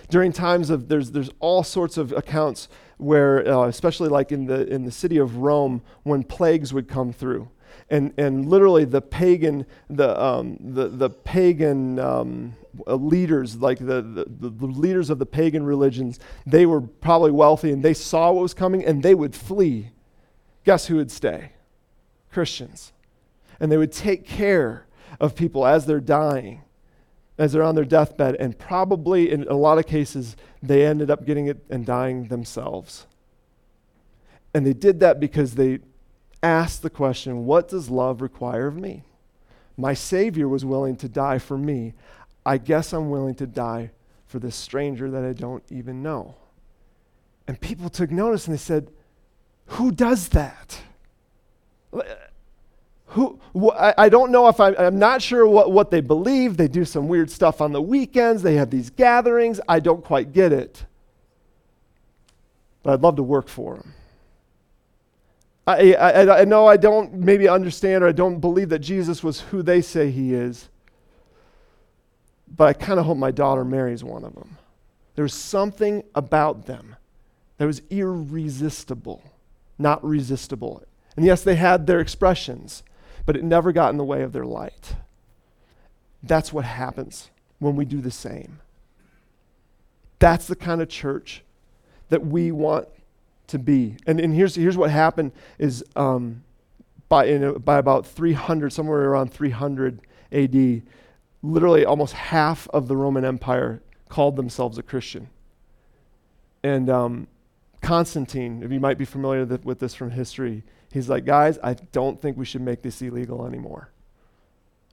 During 0.09 0.33
times 0.33 0.71
of, 0.71 0.89
there's, 0.89 1.11
there's 1.11 1.31
all 1.39 1.63
sorts 1.63 1.99
of 1.99 2.13
accounts 2.13 2.71
where, 2.97 3.47
uh, 3.47 3.67
especially 3.67 4.09
like 4.09 4.33
in 4.33 4.47
the, 4.47 4.67
in 4.69 4.85
the 4.85 4.91
city 4.91 5.19
of 5.19 5.37
Rome, 5.37 5.83
when 6.03 6.23
plagues 6.23 6.73
would 6.73 6.89
come 6.89 7.13
through 7.13 7.51
and, 7.91 8.13
and 8.19 8.47
literally 8.49 8.85
the 8.85 9.01
pagan 9.01 9.67
the, 9.89 10.21
um, 10.23 10.59
the, 10.61 10.89
the 10.89 11.11
pagan 11.11 11.99
um, 11.99 12.55
uh, 12.87 12.95
leaders 12.95 13.57
like 13.57 13.79
the, 13.79 14.03
the, 14.03 14.49
the 14.49 14.67
leaders 14.67 15.11
of 15.11 15.19
the 15.19 15.27
pagan 15.27 15.65
religions 15.65 16.19
they 16.47 16.67
were 16.67 16.81
probably 16.81 17.31
wealthy 17.31 17.71
and 17.71 17.83
they 17.83 17.95
saw 17.95 18.33
what 18.33 18.43
was 18.43 18.55
coming 18.55 18.85
and 18.85 19.03
they 19.03 19.15
would 19.15 19.35
flee. 19.35 19.91
Guess 20.65 20.87
who 20.87 20.97
would 20.97 21.11
stay? 21.11 21.53
Christians. 22.33 22.93
And 23.61 23.71
they 23.71 23.77
would 23.77 23.93
take 23.93 24.27
care 24.27 24.87
of 25.21 25.37
people 25.37 25.67
as 25.67 25.87
they're 25.87 26.01
dying 26.01 26.63
as 27.39 27.53
they're 27.53 27.63
on 27.63 27.75
their 27.75 27.85
deathbed 27.85 28.37
and 28.37 28.59
probably 28.59 29.31
in 29.31 29.43
a 29.49 29.55
lot 29.55 29.79
of 29.79 29.87
cases 29.87 30.37
they 30.63 30.87
ended 30.87 31.11
up 31.11 31.27
getting 31.27 31.47
it 31.47 31.65
and 31.69 31.85
dying 31.85 32.29
themselves. 32.29 33.07
And 34.53 34.65
they 34.65 34.73
did 34.73 35.01
that 35.01 35.19
because 35.19 35.55
they 35.55 35.81
ask 36.45 36.83
the 36.83 36.91
question 36.91 37.47
what 37.47 37.69
does 37.69 37.89
love 37.89 38.21
require 38.21 38.67
of 38.67 38.77
me? 38.77 39.05
My 39.77 39.95
Savior 39.95 40.49
was 40.49 40.65
willing 40.65 40.97
to 40.97 41.09
die 41.09 41.39
for 41.39 41.59
me. 41.59 41.95
I 42.47 42.59
guess 42.59 42.93
I'm 42.93 43.11
willing 43.11 43.35
to 43.37 43.47
die 43.47 43.91
for 44.27 44.39
this 44.39 44.55
stranger 44.55 45.11
that 45.11 45.25
I 45.25 45.33
don't 45.33 45.65
even 45.71 46.03
know. 46.03 46.37
And 47.49 47.61
people 47.61 47.89
took 47.89 48.11
notice 48.11 48.47
and 48.47 48.55
they 48.55 48.61
said, 48.61 48.91
Who 49.67 49.91
does 49.91 50.29
that? 50.29 50.81
Who, 53.09 53.39
wh- 53.57 53.77
I, 53.77 53.95
I 53.97 54.09
don't 54.09 54.33
know 54.33 54.49
if 54.49 54.61
I, 54.61 54.75
I'm 54.75 54.99
not 54.99 55.23
sure 55.23 55.47
what, 55.47 55.71
what 55.71 55.91
they 55.91 56.01
believe. 56.01 56.57
They 56.57 56.69
do 56.69 56.85
some 56.85 57.07
weird 57.07 57.31
stuff 57.31 57.61
on 57.61 57.73
the 57.73 57.83
weekends. 57.83 58.43
They 58.43 58.55
have 58.57 58.71
these 58.71 58.91
gatherings. 58.91 59.61
I 59.69 59.81
don't 59.81 60.05
quite 60.05 60.33
get 60.33 60.53
it. 60.53 60.85
But 62.83 62.95
I'd 62.95 63.03
love 63.03 63.17
to 63.17 63.23
work 63.23 63.49
for 63.49 63.77
them. 63.77 63.95
I, 65.67 65.95
I, 65.95 66.41
I 66.41 66.45
know 66.45 66.67
I 66.67 66.77
don't 66.77 67.15
maybe 67.15 67.49
understand 67.49 68.05
or 68.05 68.09
I 68.09 68.13
don't 68.13 68.39
believe 68.39 68.69
that 68.69 68.81
Jesus 68.81 69.23
was 69.23 69.41
who 69.41 69.63
they 69.63 69.81
say 69.81 70.11
he 70.11 70.35
is, 70.35 70.69
but 72.55 72.69
I 72.69 72.73
kind 72.75 73.01
of 73.01 73.07
hope 73.07 73.17
my 73.17 73.31
daughter 73.31 73.65
marries 73.65 74.05
one 74.05 74.25
of 74.25 74.35
them. 74.35 74.59
There's 75.15 75.35
something 75.35 76.05
about 76.15 76.67
them 76.67 76.97
that 77.57 77.67
was 77.67 77.83
irresistible, 77.89 79.23
not 79.79 80.05
resistible. 80.05 80.83
And 81.17 81.25
yes, 81.25 81.43
they 81.43 81.55
had 81.55 81.87
their 81.87 82.01
expressions, 82.01 82.83
but 83.25 83.37
it 83.37 83.45
never 83.45 83.73
got 83.73 83.91
in 83.91 83.97
the 83.97 84.05
way 84.05 84.23
of 84.23 84.33
their 84.33 84.45
light. 84.45 84.97
That's 86.23 86.53
what 86.53 86.65
happens 86.65 87.31
when 87.59 87.77
we 87.77 87.85
do 87.85 88.01
the 88.01 88.11
same. 88.11 88.61
That's 90.19 90.47
the 90.47 90.57
kind 90.57 90.83
of 90.83 90.89
church 90.89 91.43
that 92.09 92.27
we 92.27 92.53
want 92.53 92.89
to 93.49 93.59
be. 93.59 93.97
And, 94.07 94.21
and 94.21 94.35
here's, 94.35 94.55
here's 94.55 94.77
what 94.77 94.91
happened 94.91 95.33
is 95.59 95.85
um, 95.97 96.43
by, 97.09 97.27
a, 97.27 97.59
by 97.59 97.79
about 97.79 98.07
300, 98.07 98.73
somewhere 98.73 99.03
around 99.03 99.33
300 99.33 100.01
AD, 100.33 100.83
literally 101.43 101.85
almost 101.85 102.15
half 102.15 102.69
of 102.69 102.89
the 102.89 102.97
Roman 102.97 103.25
Empire 103.25 103.83
called 104.09 104.37
themselves 104.37 104.79
a 104.79 104.83
Christian. 104.83 105.29
And 106.63 106.89
um, 106.89 107.29
Constantine, 107.83 108.63
if 108.63 108.73
you 108.73 108.81
might 108.81 108.97
be 108.97 109.05
familiar 109.05 109.45
th- 109.45 109.63
with 109.63 109.79
this 109.79 109.95
from 109.95 110.11
history, 110.11 110.63
he's 110.91 111.09
like, 111.09 111.25
guys, 111.25 111.59
I 111.63 111.75
don't 111.75 112.21
think 112.21 112.37
we 112.37 112.45
should 112.45 112.63
make 112.63 112.83
this 112.83 113.03
illegal 113.03 113.47
anymore. 113.47 113.91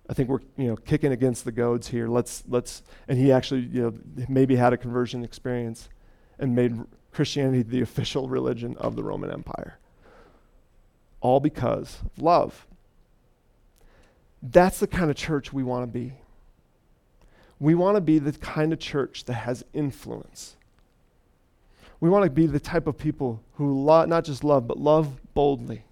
I 0.10 0.14
think 0.14 0.28
we're 0.28 0.42
you 0.58 0.68
know 0.68 0.76
kicking 0.76 1.14
against 1.14 1.46
the 1.46 1.54
goads 1.54 1.88
here. 1.88 2.10
Let's 2.10 2.44
let's 2.50 2.84
and 3.08 3.18
he 3.18 3.32
actually 3.32 3.62
you 3.62 3.82
know 3.84 4.26
maybe 4.28 4.58
had 4.58 4.74
a 4.74 4.78
conversion 4.78 5.24
experience 5.24 5.88
and 6.38 6.54
made 6.54 6.78
Christianity 7.12 7.64
the 7.64 7.82
official 7.82 8.28
religion 8.28 8.76
of 8.78 8.96
the 8.96 9.04
Roman 9.04 9.32
Empire. 9.32 9.78
All 11.20 11.40
because 11.40 12.00
of 12.04 12.22
love. 12.24 12.66
That's 14.42 14.80
the 14.80 14.88
kind 14.88 15.12
of 15.12 15.16
church 15.16 15.54
we 15.54 15.64
want 15.64 15.84
to 15.84 15.88
be. 15.88 16.14
We 17.60 17.76
want 17.76 17.96
to 17.96 18.02
be 18.02 18.18
the 18.18 18.32
kind 18.32 18.74
of 18.74 18.80
church 18.80 19.26
that 19.26 19.34
has 19.34 19.64
influence. 19.74 20.56
We 22.00 22.10
want 22.10 22.26
to 22.26 22.32
be 22.32 22.48
the 22.48 22.60
type 22.60 22.88
of 22.88 22.98
people 22.98 23.44
who 23.56 23.72
lo- 23.84 24.06
not 24.06 24.26
just 24.26 24.44
love, 24.44 24.68
but 24.68 24.80
love 24.80 25.22
boldly. 25.36 25.84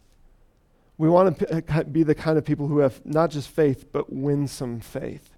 We 0.98 1.08
want 1.08 1.38
to 1.38 1.62
p- 1.62 1.84
be 1.84 2.04
the 2.04 2.16
kind 2.16 2.38
of 2.38 2.44
people 2.44 2.68
who 2.68 2.80
have 2.80 3.06
not 3.06 3.30
just 3.30 3.50
faith, 3.50 3.86
but 3.92 4.12
winsome 4.12 4.80
faith. 4.80 5.38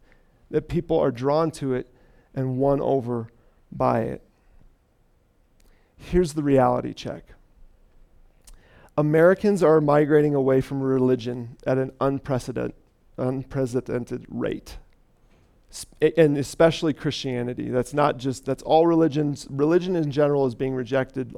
That 0.49 0.69
people 0.69 0.97
are 0.97 1.11
drawn 1.11 1.51
to 1.51 1.73
it 1.73 1.93
and 2.33 2.57
won 2.57 2.79
over 2.79 3.27
by 3.71 4.01
it. 4.01 4.21
Here's 6.01 6.33
the 6.33 6.43
reality 6.43 6.93
check 6.93 7.23
Americans 8.97 9.63
are 9.63 9.79
migrating 9.79 10.35
away 10.35 10.61
from 10.61 10.81
religion 10.81 11.57
at 11.65 11.77
an 11.77 11.91
unprecedented, 12.01 12.75
unprecedented 13.17 14.25
rate. 14.29 14.77
And 16.17 16.37
especially 16.37 16.91
Christianity. 16.91 17.69
That's 17.69 17.93
not 17.93 18.17
just, 18.17 18.43
that's 18.43 18.61
all 18.63 18.85
religions. 18.87 19.47
Religion 19.49 19.95
in 19.95 20.11
general 20.11 20.45
is 20.45 20.53
being 20.53 20.73
rejected 20.73 21.33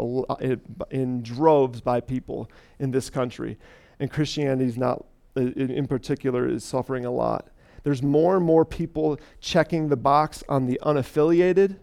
in 0.89 1.21
droves 1.21 1.81
by 1.81 1.99
people 1.99 2.49
in 2.79 2.89
this 2.89 3.11
country. 3.11 3.59
And 3.99 4.09
Christianity 4.09 4.65
is 4.65 4.77
not, 4.77 5.05
in 5.35 5.85
particular, 5.85 6.47
is 6.47 6.63
suffering 6.63 7.05
a 7.05 7.11
lot. 7.11 7.49
There's 7.83 8.01
more 8.01 8.37
and 8.37 8.45
more 8.45 8.65
people 8.65 9.19
checking 9.39 9.89
the 9.89 9.97
box 9.97 10.43
on 10.49 10.65
the 10.65 10.79
unaffiliated 10.81 11.77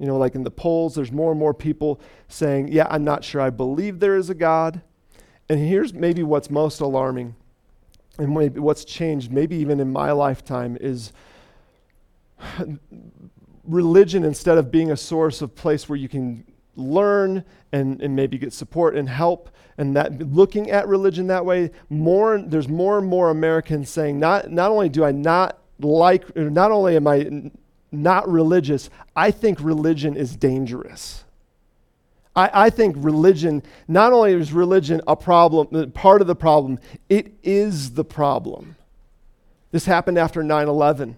you 0.00 0.06
know, 0.06 0.16
like 0.16 0.34
in 0.34 0.44
the 0.44 0.50
polls, 0.50 0.94
there's 0.94 1.12
more 1.12 1.30
and 1.30 1.38
more 1.38 1.52
people 1.52 2.00
saying, 2.26 2.68
Yeah, 2.68 2.86
I'm 2.88 3.04
not 3.04 3.22
sure 3.22 3.42
I 3.42 3.50
believe 3.50 4.00
there 4.00 4.16
is 4.16 4.30
a 4.30 4.34
God. 4.34 4.80
And 5.50 5.60
here's 5.60 5.92
maybe 5.92 6.22
what's 6.22 6.48
most 6.48 6.80
alarming, 6.80 7.36
and 8.18 8.32
maybe 8.32 8.60
what's 8.60 8.84
changed, 8.86 9.30
maybe 9.30 9.56
even 9.56 9.78
in 9.78 9.92
my 9.92 10.12
lifetime, 10.12 10.78
is 10.80 11.12
religion, 13.64 14.24
instead 14.24 14.56
of 14.56 14.70
being 14.70 14.90
a 14.90 14.96
source 14.96 15.42
of 15.42 15.54
place 15.54 15.86
where 15.86 15.98
you 15.98 16.08
can 16.08 16.44
learn 16.76 17.44
and, 17.70 18.00
and 18.00 18.16
maybe 18.16 18.38
get 18.38 18.54
support 18.54 18.96
and 18.96 19.06
help, 19.06 19.50
and 19.76 19.94
that 19.96 20.18
looking 20.32 20.70
at 20.70 20.88
religion 20.88 21.26
that 21.26 21.44
way, 21.44 21.72
more 21.90 22.38
there's 22.38 22.68
more 22.70 22.96
and 22.96 23.06
more 23.06 23.28
Americans 23.28 23.90
saying, 23.90 24.18
not, 24.18 24.50
not 24.50 24.70
only 24.70 24.88
do 24.88 25.04
I 25.04 25.12
not 25.12 25.58
like, 25.78 26.34
not 26.34 26.70
only 26.70 26.96
am 26.96 27.06
I 27.06 27.50
not 27.92 28.28
religious, 28.28 28.90
I 29.16 29.30
think 29.30 29.60
religion 29.60 30.16
is 30.16 30.36
dangerous. 30.36 31.24
I, 32.36 32.66
I, 32.66 32.70
think 32.70 32.96
religion, 32.98 33.62
not 33.88 34.12
only 34.12 34.32
is 34.32 34.52
religion 34.52 35.00
a 35.06 35.16
problem, 35.16 35.68
uh, 35.74 35.86
part 35.86 36.20
of 36.20 36.26
the 36.26 36.36
problem, 36.36 36.78
it 37.08 37.32
is 37.42 37.92
the 37.92 38.04
problem. 38.04 38.76
This 39.72 39.84
happened 39.84 40.18
after 40.18 40.42
9 40.42 40.68
11 40.68 41.16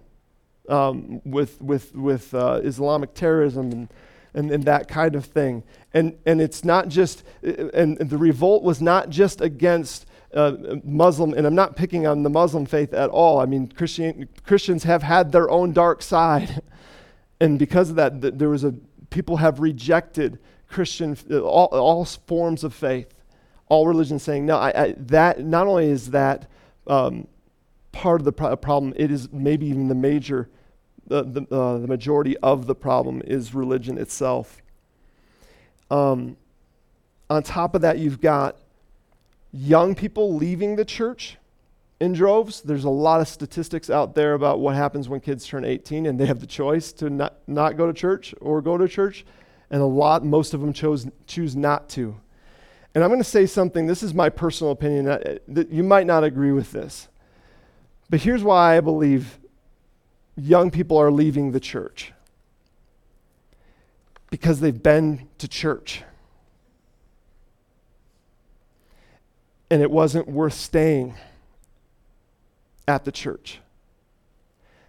um, 0.69 1.21
with, 1.23 1.61
with, 1.61 1.93
with 1.95 2.33
uh, 2.33 2.61
Islamic 2.63 3.13
terrorism 3.13 3.71
and, 3.71 3.89
and, 4.33 4.51
and, 4.51 4.63
that 4.63 4.87
kind 4.87 5.15
of 5.15 5.25
thing. 5.25 5.63
And, 5.93 6.17
and 6.25 6.41
it's 6.41 6.63
not 6.63 6.87
just, 6.87 7.23
uh, 7.45 7.67
and 7.73 7.97
the 7.97 8.17
revolt 8.17 8.63
was 8.63 8.81
not 8.81 9.09
just 9.09 9.41
against 9.41 10.05
uh, 10.33 10.55
Muslim, 10.83 11.33
and 11.33 11.45
I'm 11.45 11.55
not 11.55 11.75
picking 11.75 12.07
on 12.07 12.23
the 12.23 12.29
Muslim 12.29 12.65
faith 12.65 12.93
at 12.93 13.09
all. 13.09 13.39
I 13.39 13.45
mean, 13.45 13.67
Christian, 13.67 14.27
Christians 14.45 14.83
have 14.83 15.03
had 15.03 15.31
their 15.31 15.49
own 15.49 15.73
dark 15.73 16.01
side. 16.01 16.61
And 17.41 17.59
because 17.59 17.89
of 17.89 17.97
that, 17.97 18.21
th- 18.21 18.35
there 18.37 18.47
was 18.47 18.63
a, 18.63 18.73
people 19.09 19.37
have 19.37 19.59
rejected 19.59 20.39
Christian, 20.69 21.17
uh, 21.29 21.39
all, 21.39 21.65
all 21.65 22.05
forms 22.05 22.63
of 22.63 22.73
faith, 22.73 23.13
all 23.67 23.85
religions 23.85 24.23
saying, 24.23 24.45
no, 24.45 24.57
I, 24.57 24.83
I, 24.83 24.95
that, 24.97 25.43
not 25.43 25.67
only 25.67 25.89
is 25.89 26.11
that 26.11 26.49
um, 26.87 27.27
part 27.91 28.21
of 28.21 28.25
the 28.25 28.31
pro- 28.31 28.55
problem, 28.55 28.93
it 28.95 29.11
is 29.11 29.29
maybe 29.33 29.65
even 29.65 29.89
the 29.89 29.95
major, 29.95 30.49
the, 31.07 31.23
the, 31.23 31.41
uh, 31.53 31.79
the 31.79 31.87
majority 31.87 32.37
of 32.37 32.65
the 32.65 32.75
problem 32.75 33.21
is 33.25 33.53
religion 33.53 33.97
itself. 33.97 34.61
Um, 35.91 36.37
on 37.29 37.43
top 37.43 37.75
of 37.75 37.81
that, 37.81 37.99
you've 37.99 38.21
got 38.21 38.57
young 39.53 39.93
people 39.95 40.35
leaving 40.35 40.75
the 40.75 40.83
church 40.83 41.37
in 41.99 42.11
droves. 42.11 42.61
There's 42.61 42.83
a 42.83 42.89
lot 42.89 43.21
of 43.21 43.27
statistics 43.27 43.89
out 43.89 44.15
there 44.15 44.33
about 44.33 44.59
what 44.59 44.75
happens 44.75 45.07
when 45.07 45.19
kids 45.19 45.47
turn 45.47 45.63
18 45.63 46.07
and 46.07 46.19
they 46.19 46.25
have 46.25 46.39
the 46.39 46.47
choice 46.47 46.91
to 46.93 47.09
not, 47.09 47.35
not 47.47 47.77
go 47.77 47.87
to 47.87 47.93
church 47.93 48.33
or 48.41 48.61
go 48.61 48.77
to 48.77 48.87
church. 48.87 49.25
And 49.69 49.81
a 49.81 49.85
lot, 49.85 50.25
most 50.25 50.53
of 50.53 50.61
them 50.61 50.73
chose, 50.73 51.07
choose 51.27 51.55
not 51.55 51.87
to. 51.89 52.15
And 52.95 53.03
I'm 53.03 53.09
going 53.09 53.21
to 53.21 53.29
say 53.29 53.45
something, 53.45 53.87
this 53.87 54.03
is 54.03 54.13
my 54.13 54.29
personal 54.29 54.71
opinion, 54.71 55.05
that, 55.05 55.43
that 55.47 55.69
you 55.69 55.83
might 55.83 56.05
not 56.05 56.23
agree 56.23 56.51
with 56.51 56.71
this. 56.71 57.07
But 58.09 58.21
here's 58.21 58.43
why 58.43 58.77
I 58.77 58.81
believe 58.81 59.39
young 60.35 60.71
people 60.71 60.97
are 60.97 61.11
leaving 61.11 61.51
the 61.51 61.59
church 61.59 62.11
because 64.29 64.59
they've 64.59 64.81
been 64.81 65.27
to 65.37 65.47
church. 65.47 66.03
And 69.73 69.81
it 69.81 69.89
wasn't 69.89 70.27
worth 70.27 70.53
staying 70.53 71.15
at 72.87 73.05
the 73.05 73.11
church. 73.11 73.59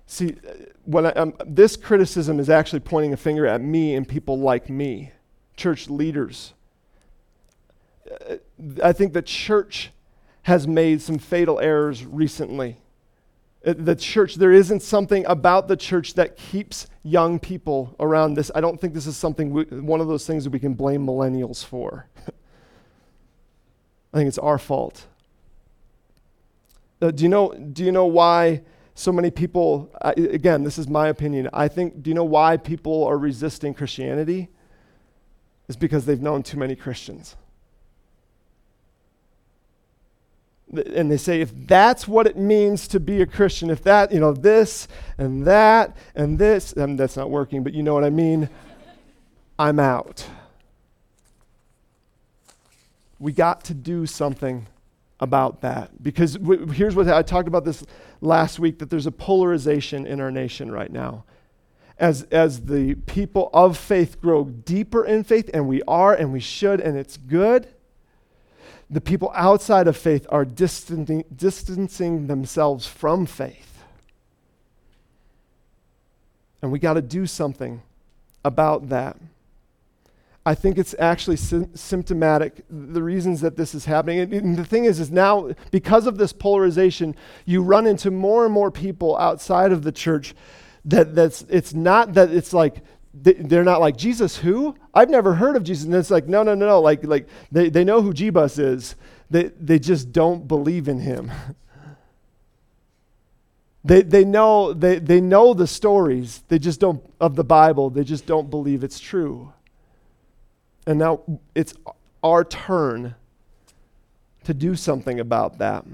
See, 0.05 0.37
when 0.85 1.07
I, 1.07 1.13
um, 1.13 1.33
this 1.47 1.75
criticism 1.75 2.39
is 2.39 2.51
actually 2.51 2.81
pointing 2.81 3.15
a 3.15 3.17
finger 3.17 3.47
at 3.47 3.63
me 3.63 3.95
and 3.95 4.07
people 4.07 4.39
like 4.39 4.69
me, 4.69 5.13
church 5.57 5.89
leaders. 5.89 6.53
Uh, 8.29 8.35
I 8.83 8.93
think 8.93 9.15
the 9.15 9.23
church 9.23 9.91
has 10.43 10.69
made 10.69 11.01
some 11.01 11.19
fatal 11.19 11.59
errors 11.61 12.05
recently. 12.05 12.77
Uh, 13.67 13.73
the 13.79 13.97
church, 13.97 14.35
there 14.35 14.53
isn't 14.53 14.83
something 14.83 15.25
about 15.25 15.67
the 15.67 15.79
church 15.79 16.13
that 16.13 16.37
keeps 16.37 16.89
young 17.03 17.39
people 17.39 17.97
around 18.01 18.35
this. 18.35 18.51
I 18.55 18.61
don't 18.61 18.79
think 18.79 18.93
this 18.93 19.07
is 19.07 19.17
something, 19.17 19.51
we, 19.51 19.65
one 19.65 20.03
of 20.03 20.09
those 20.09 20.27
things 20.27 20.45
that 20.45 20.51
we 20.51 20.59
can 20.59 20.75
blame 20.75 21.07
millennials 21.07 21.65
for. 21.65 22.07
I 24.15 24.19
think 24.19 24.29
it's 24.29 24.39
our 24.39 24.59
fault. 24.59 25.07
Uh, 27.03 27.11
do, 27.11 27.25
you 27.25 27.29
know, 27.29 27.53
do 27.53 27.85
you 27.85 27.91
know 27.91 28.07
why 28.07 28.63
so 28.95 29.11
many 29.11 29.31
people, 29.31 29.91
uh, 30.01 30.13
again, 30.17 30.63
this 30.63 30.79
is 30.79 30.89
my 30.89 31.09
opinion, 31.09 31.51
I 31.53 31.67
think, 31.67 32.01
do 32.01 32.11
you 32.11 32.15
know 32.15 32.25
why 32.25 32.57
people 32.57 33.05
are 33.05 33.19
resisting 33.19 33.75
Christianity? 33.75 34.49
It's 35.69 35.77
because 35.77 36.07
they've 36.07 36.23
known 36.23 36.45
too 36.45 36.57
many 36.57 36.77
Christians. 36.77 37.37
and 40.73 41.11
they 41.11 41.17
say 41.17 41.41
if 41.41 41.53
that's 41.67 42.09
what 42.09 42.27
it 42.27 42.37
means 42.37 42.89
to 42.89 42.99
be 42.99 43.23
a 43.23 43.27
christian 43.27 43.71
if 43.71 43.83
that 43.85 44.11
you 44.11 44.19
know 44.19 44.33
this 44.33 44.89
and 45.19 45.47
that 45.47 45.97
and 46.17 46.39
this 46.39 46.73
and 46.73 46.99
that's 46.99 47.17
not 47.17 47.31
working 47.31 47.63
but 47.63 47.73
you 47.75 47.83
know 47.83 47.95
what 47.95 48.03
i 48.03 48.11
mean 48.11 48.49
i'm 49.59 49.79
out 49.79 50.27
we 53.19 53.33
got 53.33 53.65
to 53.65 53.75
do 53.75 54.07
something 54.07 54.67
about 55.21 55.61
that 55.61 56.03
because 56.03 56.35
w- 56.35 56.67
here's 56.69 56.95
what 56.95 57.09
i 57.09 57.23
talked 57.23 57.49
about 57.49 57.65
this 57.65 57.85
last 58.21 58.59
week 58.59 58.79
that 58.79 58.91
there's 58.91 59.07
a 59.07 59.13
polarization 59.13 60.07
in 60.07 60.21
our 60.21 60.31
nation 60.31 60.71
right 60.71 60.93
now 60.93 61.25
as 61.99 62.25
as 62.25 62.63
the 62.63 62.95
people 63.07 63.49
of 63.55 63.79
faith 63.79 64.21
grow 64.21 64.45
deeper 64.45 65.05
in 65.05 65.23
faith 65.23 65.49
and 65.55 65.69
we 65.69 65.81
are 65.83 66.13
and 66.15 66.33
we 66.33 66.41
should 66.41 66.81
and 66.81 66.97
it's 66.99 67.17
good 67.17 67.69
the 68.91 69.01
people 69.01 69.33
outside 69.35 69.89
of 69.89 69.97
faith 69.97 70.27
are 70.29 70.45
distancing, 70.45 71.25
distancing 71.35 72.27
themselves 72.27 72.87
from 72.87 73.27
faith. 73.27 73.83
And 76.63 76.71
we 76.71 76.79
got 76.79 76.95
to 76.95 77.03
do 77.03 77.27
something 77.27 77.83
about 78.45 78.89
that. 78.91 79.17
I 80.47 80.55
think 80.55 80.77
it's 80.77 80.95
actually 80.99 81.37
sy- 81.37 81.69
symptomatic, 81.75 82.65
the 82.69 83.03
reasons 83.03 83.41
that 83.41 83.57
this 83.57 83.75
is 83.75 83.87
happening. 83.87 84.21
And, 84.21 84.33
and 84.33 84.57
the 84.57 84.65
thing 84.65 84.85
is, 84.85 85.01
is 85.01 85.11
now, 85.11 85.51
because 85.71 86.07
of 86.07 86.19
this 86.19 86.33
polarization, 86.33 87.17
you 87.47 87.63
run 87.63 87.87
into 87.87 88.11
more 88.11 88.45
and 88.45 88.53
more 88.53 88.71
people 88.71 89.17
outside 89.17 89.73
of 89.73 89.83
the 89.83 89.93
church 89.93 90.35
that 90.85 91.15
that's, 91.15 91.43
it's 91.49 91.73
not 91.73 92.13
that 92.15 92.31
it's 92.31 92.53
like 92.53 92.83
they, 93.15 93.57
are 93.57 93.65
not 93.65 93.81
like 93.81 93.97
jesus 93.97 94.37
who? 94.37 94.75
I've 94.93 95.09
never 95.09 95.35
heard 95.35 95.57
of 95.57 95.63
jesus. 95.63 95.85
And 95.85 95.95
it's 95.95 96.11
like 96.11 96.27
no 96.27 96.43
no 96.43 96.55
no 96.55 96.67
no. 96.67 96.81
Like 96.81 97.05
like 97.05 97.29
they, 97.51 97.71
they 97.71 97.85
know 97.85 98.03
who 98.03 98.13
jebus 98.13 98.59
is. 98.59 98.97
They, 99.31 99.45
they 99.59 99.79
just 99.79 100.13
don't 100.13 100.47
believe 100.47 100.89
in 100.89 101.01
him. 101.01 101.31
They, 103.87 104.01
they 104.01 104.25
know 104.25 104.73
they, 104.73 104.99
they 104.99 105.21
know 105.21 105.53
the 105.53 105.67
stories. 105.67 106.43
They 106.49 106.59
just 106.59 106.81
don't 106.81 107.05
of 107.21 107.37
the 107.37 107.45
bible. 107.45 107.91
They 107.91 108.03
just 108.03 108.25
don't 108.25 108.49
believe 108.49 108.83
it's 108.83 108.99
true 108.99 109.53
and 110.87 110.99
now 110.99 111.21
it's 111.55 111.75
our 112.23 112.45
turn 112.45 113.15
to 114.45 114.55
do 114.55 114.75
something 114.77 115.21
about 115.21 115.59
that 115.59 115.85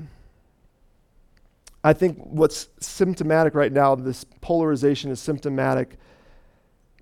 i 1.85 1.93
think 1.93 2.19
what's 2.19 2.69
symptomatic 2.81 3.55
right 3.55 3.73
now 3.73 3.95
this 3.95 4.25
polarization 4.41 5.11
is 5.11 5.21
symptomatic 5.21 5.97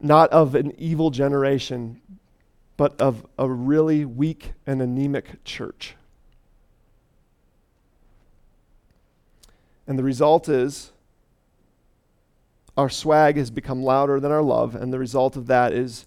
not 0.00 0.30
of 0.30 0.54
an 0.54 0.72
evil 0.78 1.10
generation, 1.10 2.00
but 2.76 3.00
of 3.00 3.26
a 3.38 3.48
really 3.48 4.04
weak 4.04 4.52
and 4.66 4.80
anemic 4.80 5.42
church. 5.44 5.96
And 9.86 9.98
the 9.98 10.04
result 10.04 10.48
is 10.48 10.92
our 12.76 12.88
swag 12.88 13.36
has 13.36 13.50
become 13.50 13.82
louder 13.82 14.20
than 14.20 14.30
our 14.30 14.42
love, 14.42 14.74
and 14.74 14.92
the 14.92 14.98
result 14.98 15.36
of 15.36 15.46
that 15.46 15.72
is 15.72 16.06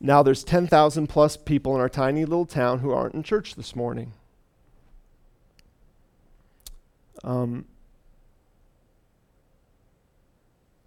now 0.00 0.22
there's 0.22 0.44
10,000 0.44 1.08
plus 1.08 1.36
people 1.36 1.74
in 1.74 1.80
our 1.80 1.88
tiny 1.88 2.24
little 2.24 2.46
town 2.46 2.80
who 2.80 2.92
aren't 2.92 3.14
in 3.14 3.22
church 3.22 3.56
this 3.56 3.74
morning. 3.74 4.12
Um, 7.24 7.64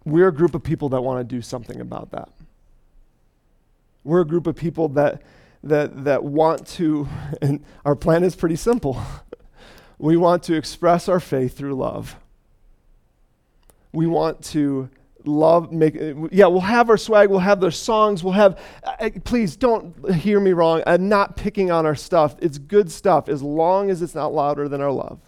we're 0.04 0.28
a 0.28 0.34
group 0.34 0.54
of 0.54 0.62
people 0.62 0.88
that 0.90 1.02
want 1.02 1.20
to 1.28 1.36
do 1.36 1.42
something 1.42 1.80
about 1.80 2.10
that. 2.12 2.30
We're 4.02 4.22
a 4.22 4.26
group 4.26 4.46
of 4.46 4.56
people 4.56 4.88
that, 4.90 5.22
that, 5.62 6.04
that 6.04 6.24
want 6.24 6.66
to, 6.68 7.06
and 7.42 7.62
our 7.84 7.94
plan 7.94 8.24
is 8.24 8.34
pretty 8.34 8.56
simple. 8.56 9.00
we 9.98 10.16
want 10.16 10.42
to 10.44 10.54
express 10.54 11.08
our 11.08 11.20
faith 11.20 11.56
through 11.56 11.74
love. 11.74 12.16
We 13.92 14.06
want 14.06 14.42
to 14.46 14.88
love 15.24 15.72
make 15.72 15.94
yeah 16.30 16.46
we'll 16.46 16.60
have 16.60 16.90
our 16.90 16.96
swag 16.96 17.30
we'll 17.30 17.38
have 17.38 17.60
their 17.60 17.70
songs 17.70 18.24
we'll 18.24 18.32
have 18.32 18.58
uh, 18.84 19.10
please 19.24 19.56
don't 19.56 20.12
hear 20.14 20.40
me 20.40 20.52
wrong 20.52 20.82
i'm 20.86 21.08
not 21.08 21.36
picking 21.36 21.70
on 21.70 21.86
our 21.86 21.94
stuff. 21.94 22.36
It's 22.40 22.58
good 22.58 22.90
stuff. 22.90 23.28
As 23.28 23.42
long 23.42 23.90
as 23.90 24.02
it's 24.02 24.14
not 24.14 24.32
louder 24.32 24.68
than 24.68 24.80
our 24.80 24.92
love. 24.92 25.18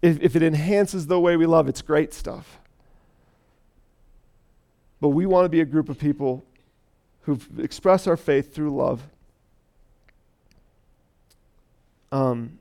If, 0.00 0.20
if 0.20 0.36
it 0.36 0.42
enhances 0.42 1.06
the 1.06 1.20
way 1.20 1.36
we 1.36 1.46
love 1.46 1.68
it's 1.68 1.82
great 1.82 2.14
stuff. 2.14 2.58
But 5.00 5.10
we 5.10 5.26
want 5.26 5.44
to 5.44 5.48
be 5.48 5.60
a 5.60 5.64
group 5.64 5.88
of 5.88 5.98
people 5.98 6.44
who 7.22 7.38
express 7.58 8.06
our 8.06 8.16
faith 8.16 8.54
through 8.54 8.74
love. 8.74 9.02
Um, 12.10 12.58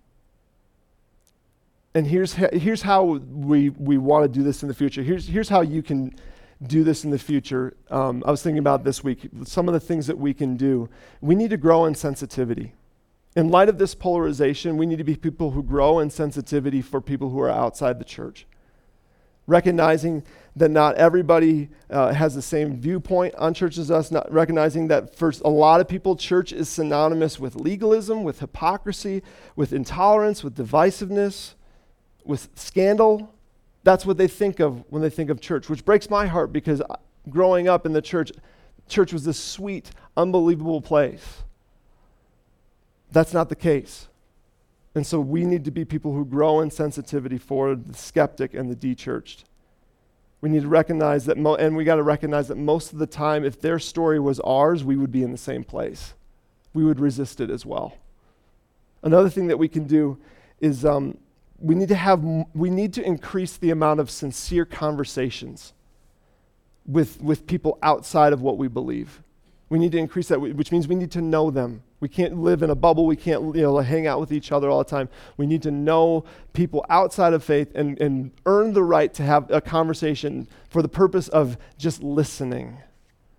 and 1.94 2.08
here's, 2.08 2.34
here's 2.34 2.82
how 2.82 3.04
we, 3.04 3.70
we 3.70 3.98
want 3.98 4.24
to 4.24 4.40
do 4.40 4.44
this 4.44 4.62
in 4.62 4.68
the 4.68 4.74
future. 4.74 5.04
Here's, 5.04 5.28
here's 5.28 5.50
how 5.50 5.62
you 5.62 5.84
can 5.84 6.16
do 6.66 6.84
this 6.84 7.04
in 7.04 7.12
the 7.12 7.20
future. 7.20 7.76
Um, 7.90 8.24
I 8.26 8.32
was 8.32 8.42
thinking 8.42 8.60
about 8.60 8.84
this 8.84 9.04
week, 9.04 9.30
some 9.44 9.68
of 9.68 9.74
the 9.74 9.80
things 9.80 10.08
that 10.08 10.18
we 10.18 10.34
can 10.34 10.56
do. 10.56 10.90
We 11.20 11.36
need 11.36 11.50
to 11.50 11.58
grow 11.58 11.86
in 11.86 11.96
sensitivity. 11.96 12.74
In 13.36 13.50
light 13.50 13.70
of 13.70 13.78
this 13.78 13.96
polarization, 13.96 14.78
we 14.78 14.86
need 14.86 14.98
to 14.98 15.04
be 15.04 15.16
people 15.16 15.52
who 15.52 15.64
grow 15.64 16.00
in 16.00 16.10
sensitivity 16.10 16.82
for 16.82 17.02
people 17.02 17.30
who 17.30 17.40
are 17.42 17.50
outside 17.50 18.00
the 18.00 18.06
church 18.06 18.46
recognizing 19.48 20.24
that 20.56 20.70
not 20.70 20.96
everybody 20.96 21.70
uh, 21.90 22.14
has 22.14 22.36
the 22.36 22.42
same 22.42 22.80
viewpoint 22.80 23.34
on 23.36 23.54
church 23.54 23.78
as 23.78 23.90
us, 23.90 24.12
not 24.12 24.32
recognizing 24.32 24.88
that 24.88 25.16
for 25.16 25.32
a 25.44 25.50
lot 25.50 25.80
of 25.80 25.88
people, 25.88 26.16
church 26.16 26.52
is 26.52 26.68
synonymous 26.68 27.40
with 27.40 27.56
legalism, 27.56 28.24
with 28.24 28.40
hypocrisy, 28.40 29.22
with 29.56 29.72
intolerance, 29.72 30.44
with 30.44 30.56
divisiveness, 30.56 31.54
with 32.26 32.50
scandal. 32.56 33.34
That's 33.84 34.06
what 34.06 34.18
they 34.18 34.28
think 34.28 34.60
of 34.60 34.84
when 34.90 35.02
they 35.02 35.10
think 35.10 35.30
of 35.30 35.42
church, 35.42 35.70
which 35.70 35.84
breaks 35.86 36.10
my 36.10 36.28
heart 36.28 36.54
because 36.54 36.82
growing 37.30 37.68
up 37.68 37.86
in 37.86 37.94
the 37.94 38.02
church, 38.02 38.32
church 38.88 39.14
was 39.14 39.24
this 39.24 39.40
sweet, 39.40 39.92
unbelievable 40.16 40.82
place. 40.82 41.44
That's 43.12 43.34
not 43.34 43.50
the 43.50 43.56
case. 43.56 44.08
And 44.94 45.08
so 45.08 45.20
we 45.20 45.46
need 45.46 45.66
to 45.66 45.72
be 45.72 45.86
people 45.86 46.14
who 46.14 46.26
grow 46.26 46.60
in 46.60 46.70
sensitivity 46.70 47.38
for 47.38 47.76
the 47.76 47.94
skeptic 47.94 48.54
and 48.54 48.70
the 48.70 48.76
de-churched. 48.76 49.46
We 50.42 50.50
need 50.50 50.64
to 50.64 50.68
recognize 50.68 51.26
that, 51.26 51.38
mo- 51.38 51.56
and 51.56 51.76
we 51.76 51.84
got 51.84 51.96
to 51.96 52.04
recognize 52.04 52.48
that 52.48 52.58
most 52.58 52.92
of 52.94 53.00
the 53.00 53.08
time, 53.08 53.46
if 53.46 53.62
their 53.62 53.80
story 53.80 54.20
was 54.20 54.40
ours, 54.42 54.84
we 54.84 54.98
would 54.98 55.12
be 55.12 55.24
in 55.24 55.32
the 55.32 55.38
same 55.38 55.64
place. 55.64 56.14
We 56.74 56.84
would 56.84 57.00
resist 57.00 57.40
it 57.40 57.50
as 57.50 57.66
well. 57.66 57.94
Another 59.04 59.30
thing 59.30 59.48
that 59.48 59.58
we 59.58 59.68
can 59.68 59.86
do 59.86 60.18
is 60.60 60.84
um, 60.84 61.18
we 61.62 61.76
need 61.76 61.90
to 61.90 61.96
have 61.96 62.24
we 62.54 62.70
need 62.70 62.94
to 62.94 63.04
increase 63.04 63.58
the 63.58 63.70
amount 63.70 64.00
of 64.00 64.10
sincere 64.10 64.66
conversations 64.66 65.74
with 66.86 67.22
with 67.22 67.46
people 67.46 67.78
outside 67.84 68.34
of 68.34 68.42
what 68.42 68.58
we 68.58 68.68
believe. 68.68 69.22
We 69.70 69.80
need 69.80 69.94
to 69.94 69.98
increase 69.98 70.28
that, 70.28 70.42
which 70.42 70.72
means 70.72 70.88
we 70.88 70.96
need 70.96 71.12
to 71.12 71.22
know 71.22 71.50
them. 71.50 71.84
We 72.02 72.10
can't 72.10 72.38
live 72.38 72.62
in 72.62 72.70
a 72.70 72.76
bubble. 72.76 73.06
We 73.06 73.16
can't 73.16 73.56
you 73.56 73.62
know, 73.62 73.78
hang 73.78 74.06
out 74.06 74.20
with 74.20 74.34
each 74.34 74.52
other 74.52 74.70
all 74.70 74.80
the 74.80 74.90
time. 74.90 75.08
We 75.38 75.46
need 75.46 75.62
to 75.62 75.72
know 75.72 76.26
people 76.52 76.84
outside 76.90 77.32
of 77.32 77.42
faith 77.42 77.74
and, 77.74 77.98
and 78.02 78.32
earn 78.46 78.74
the 78.74 78.84
right 78.84 79.14
to 79.14 79.24
have 79.24 79.50
a 79.50 79.62
conversation 79.62 80.50
for 80.68 80.82
the 80.82 80.90
purpose 80.90 81.30
of 81.30 81.58
just 81.78 82.04
listening, 82.04 82.80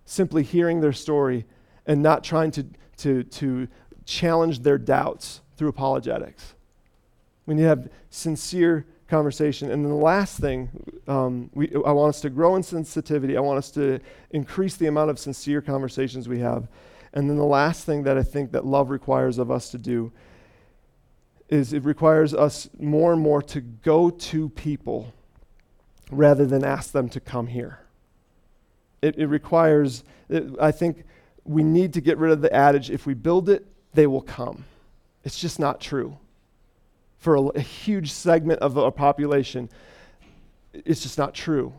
simply 0.05 0.41
hearing 0.41 0.81
their 0.81 0.93
story 0.93 1.45
and 1.85 2.01
not 2.01 2.23
trying 2.23 2.49
to, 2.51 2.65
to, 2.97 3.23
to 3.23 3.67
challenge 4.05 4.61
their 4.61 4.79
doubts 4.79 5.41
through 5.55 5.67
apologetics. 5.67 6.55
We 7.45 7.55
need 7.55 7.63
to 7.63 7.67
have 7.67 7.89
sincere 8.09 8.85
conversation. 9.09 9.69
And 9.71 9.83
then 9.83 9.91
the 9.91 9.97
last 9.97 10.39
thing, 10.39 10.69
um, 11.07 11.49
we, 11.53 11.71
I 11.85 11.91
want 11.91 12.09
us 12.09 12.21
to 12.21 12.29
grow 12.29 12.55
in 12.55 12.63
sensitivity. 12.63 13.37
I 13.37 13.41
want 13.41 13.57
us 13.57 13.69
to 13.71 13.99
increase 14.31 14.75
the 14.75 14.87
amount 14.87 15.09
of 15.09 15.19
sincere 15.19 15.61
conversations 15.61 16.27
we 16.27 16.39
have. 16.39 16.67
And 17.13 17.29
then 17.29 17.37
the 17.37 17.43
last 17.43 17.85
thing 17.85 18.03
that 18.03 18.17
I 18.17 18.23
think 18.23 18.51
that 18.53 18.65
love 18.65 18.89
requires 18.89 19.37
of 19.37 19.51
us 19.51 19.69
to 19.71 19.77
do 19.77 20.11
is 21.49 21.73
it 21.73 21.83
requires 21.83 22.33
us 22.33 22.69
more 22.79 23.13
and 23.13 23.21
more 23.21 23.41
to 23.41 23.61
go 23.61 24.09
to 24.09 24.49
people 24.49 25.13
rather 26.09 26.45
than 26.45 26.63
ask 26.63 26.91
them 26.91 27.09
to 27.09 27.19
come 27.19 27.47
here. 27.47 27.79
It, 29.01 29.17
it 29.17 29.27
requires, 29.27 30.03
it, 30.29 30.45
I 30.59 30.71
think 30.71 31.03
we 31.43 31.63
need 31.63 31.93
to 31.93 32.01
get 32.01 32.17
rid 32.17 32.31
of 32.31 32.41
the 32.41 32.53
adage 32.53 32.89
if 32.89 33.05
we 33.05 33.13
build 33.13 33.49
it, 33.49 33.67
they 33.93 34.07
will 34.07 34.21
come. 34.21 34.65
It's 35.23 35.39
just 35.39 35.59
not 35.59 35.79
true. 35.79 36.17
For 37.23 37.35
a, 37.35 37.41
a 37.41 37.61
huge 37.61 38.11
segment 38.11 38.59
of 38.59 38.75
a 38.75 38.91
population, 38.91 39.69
it's 40.73 41.01
just 41.01 41.17
not 41.17 41.33
true. 41.33 41.71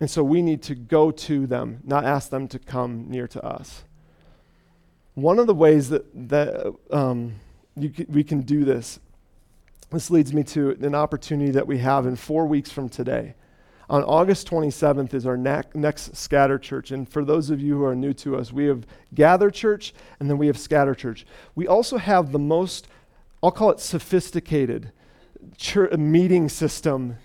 And 0.00 0.10
so 0.10 0.24
we 0.24 0.40
need 0.40 0.62
to 0.62 0.74
go 0.74 1.10
to 1.10 1.46
them, 1.46 1.82
not 1.84 2.06
ask 2.06 2.30
them 2.30 2.48
to 2.48 2.58
come 2.58 3.10
near 3.10 3.28
to 3.28 3.44
us. 3.44 3.84
One 5.12 5.38
of 5.38 5.46
the 5.46 5.54
ways 5.54 5.90
that, 5.90 6.06
that 6.30 6.74
um, 6.90 7.34
we 7.76 8.24
can 8.24 8.40
do 8.40 8.64
this, 8.64 8.98
this 9.90 10.10
leads 10.10 10.32
me 10.32 10.42
to 10.44 10.70
an 10.70 10.94
opportunity 10.94 11.50
that 11.50 11.66
we 11.66 11.76
have 11.76 12.06
in 12.06 12.16
four 12.16 12.46
weeks 12.46 12.70
from 12.70 12.88
today. 12.88 13.34
On 13.90 14.02
August 14.04 14.48
27th 14.48 15.12
is 15.12 15.26
our 15.26 15.36
ne- 15.36 15.62
next 15.74 16.16
Scatter 16.16 16.58
Church. 16.58 16.92
And 16.92 17.06
for 17.06 17.26
those 17.26 17.50
of 17.50 17.60
you 17.60 17.76
who 17.76 17.84
are 17.84 17.94
new 17.94 18.14
to 18.14 18.36
us, 18.36 18.52
we 18.52 18.64
have 18.64 18.86
Gather 19.14 19.50
Church 19.50 19.92
and 20.18 20.30
then 20.30 20.38
we 20.38 20.46
have 20.46 20.58
Scatter 20.58 20.94
Church. 20.94 21.26
We 21.54 21.68
also 21.68 21.98
have 21.98 22.32
the 22.32 22.38
most, 22.38 22.88
I'll 23.46 23.52
call 23.52 23.70
it 23.70 23.78
sophisticated 23.78 24.90
church, 25.56 25.92
meeting 25.92 26.48
system 26.48 27.16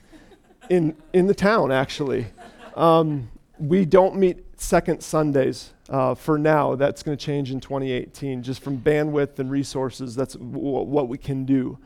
in, 0.69 0.95
in 1.13 1.25
the 1.25 1.33
town, 1.33 1.71
actually. 1.71 2.27
Um, 2.75 3.31
we 3.57 3.85
don't 3.85 4.17
meet 4.17 4.37
second 4.55 5.01
Sundays 5.01 5.73
uh, 5.89 6.13
for 6.13 6.37
now. 6.37 6.75
That's 6.75 7.01
going 7.01 7.17
to 7.17 7.25
change 7.25 7.49
in 7.49 7.59
2018, 7.59 8.43
just 8.43 8.61
from 8.61 8.77
bandwidth 8.77 9.39
and 9.39 9.49
resources. 9.49 10.13
That's 10.13 10.35
w- 10.35 10.83
what 10.83 11.07
we 11.07 11.17
can 11.17 11.43
do. 11.43 11.79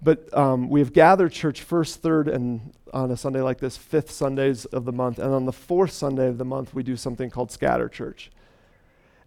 But 0.00 0.34
um, 0.34 0.70
we 0.70 0.80
have 0.80 0.94
gathered 0.94 1.32
church 1.32 1.60
first, 1.60 2.00
third, 2.00 2.28
and 2.28 2.72
on 2.94 3.10
a 3.10 3.16
Sunday 3.18 3.42
like 3.42 3.58
this, 3.58 3.76
fifth 3.76 4.10
Sundays 4.10 4.64
of 4.64 4.86
the 4.86 4.92
month. 4.92 5.18
And 5.18 5.34
on 5.34 5.44
the 5.44 5.52
fourth 5.52 5.92
Sunday 5.92 6.28
of 6.28 6.38
the 6.38 6.46
month, 6.46 6.72
we 6.72 6.82
do 6.82 6.96
something 6.96 7.28
called 7.28 7.50
Scatter 7.50 7.90
Church. 7.90 8.30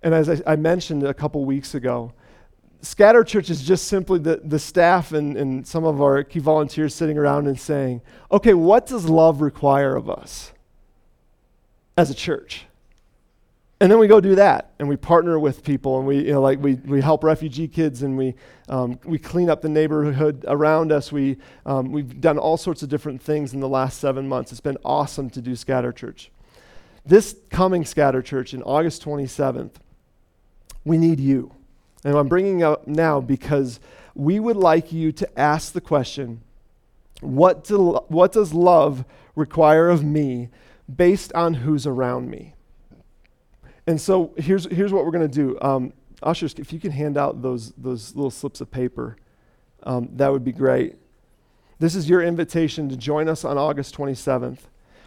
And 0.02 0.16
as 0.16 0.28
I, 0.28 0.54
I 0.54 0.56
mentioned 0.56 1.04
a 1.04 1.14
couple 1.14 1.46
weeks 1.46 1.76
ago, 1.76 2.14
Scatter 2.82 3.24
Church 3.24 3.50
is 3.50 3.62
just 3.62 3.88
simply 3.88 4.20
the, 4.20 4.42
the 4.44 4.60
staff 4.60 5.12
and, 5.12 5.36
and 5.36 5.68
some 5.68 5.84
of 5.84 6.02
our 6.02 6.24
key 6.24 6.40
volunteers 6.40 6.96
sitting 6.96 7.18
around 7.18 7.48
and 7.48 7.60
saying, 7.60 8.02
okay, 8.32 8.54
what 8.54 8.86
does 8.86 9.10
love 9.10 9.42
require 9.42 9.96
of 9.96 10.10
us 10.10 10.54
as 11.98 12.10
a 12.10 12.16
church? 12.16 12.66
and 13.82 13.92
then 13.92 14.00
we 14.00 14.08
go 14.08 14.20
do 14.20 14.36
that 14.36 14.72
and 14.80 14.90
we 14.90 14.98
partner 14.98 15.40
with 15.40 15.64
people 15.64 15.98
and 16.00 16.08
we 16.08 16.18
you 16.18 16.34
know 16.34 16.42
like 16.42 16.60
we, 16.60 16.76
we 16.76 17.02
help 17.02 17.24
refugee 17.24 17.68
kids 17.68 18.04
and 18.04 18.18
we 18.18 18.36
um, 18.68 19.00
we 19.06 19.18
clean 19.18 19.50
up 19.50 19.62
the 19.62 19.70
neighborhood 19.70 20.44
around 20.48 20.92
us. 20.92 21.12
We 21.12 21.38
um, 21.66 21.92
we've 21.92 22.20
done 22.20 22.38
all 22.38 22.58
sorts 22.58 22.84
of 22.84 22.90
different 22.90 23.22
things 23.22 23.54
in 23.54 23.60
the 23.60 23.70
last 23.70 24.00
seven 24.00 24.28
months. 24.28 24.52
It's 24.52 24.62
been 24.62 24.78
awesome 24.84 25.30
to 25.32 25.42
do 25.42 25.56
scatter 25.56 25.92
church. 25.92 26.32
This 27.06 27.36
coming 27.50 27.86
scatter 27.86 28.22
church 28.22 28.54
in 28.54 28.62
august 28.64 29.04
27th 29.04 29.72
we 30.84 30.98
need 30.98 31.20
you 31.20 31.52
and 32.04 32.16
i'm 32.16 32.28
bringing 32.28 32.64
up 32.64 32.88
now 32.88 33.20
because 33.20 33.80
we 34.16 34.40
would 34.40 34.58
like 34.58 34.92
you 34.92 35.12
to 35.12 35.40
ask 35.40 35.74
the 35.74 35.82
question 35.82 36.42
what, 37.22 37.66
do, 37.66 38.00
what 38.08 38.32
does 38.32 38.54
love 38.54 39.04
require 39.36 39.90
of 39.90 40.04
me 40.04 40.50
based 40.94 41.34
on 41.34 41.56
who's 41.56 41.86
around 41.86 42.30
me 42.30 42.54
and 43.90 44.00
so 44.00 44.36
here's, 44.38 44.66
here's 44.72 44.94
what 44.94 45.04
we're 45.04 45.10
going 45.10 45.28
to 45.28 45.34
do. 45.34 45.58
Um, 45.64 45.94
ushers, 46.22 46.54
if 46.60 46.72
you 46.72 46.80
can 46.80 46.92
hand 46.92 47.18
out 47.18 47.42
those, 47.42 47.72
those 47.72 48.16
little 48.16 48.30
slips 48.30 48.62
of 48.62 48.70
paper, 48.70 49.18
um, 49.82 50.10
that 50.14 50.32
would 50.32 50.44
be 50.44 50.52
great. 50.52 50.96
This 51.80 51.96
is 51.96 52.08
your 52.08 52.22
invitation 52.22 52.88
to 52.90 52.96
join 52.96 53.28
us 53.28 53.44
on 53.44 53.58
August 53.58 53.98
27th. 53.98 54.60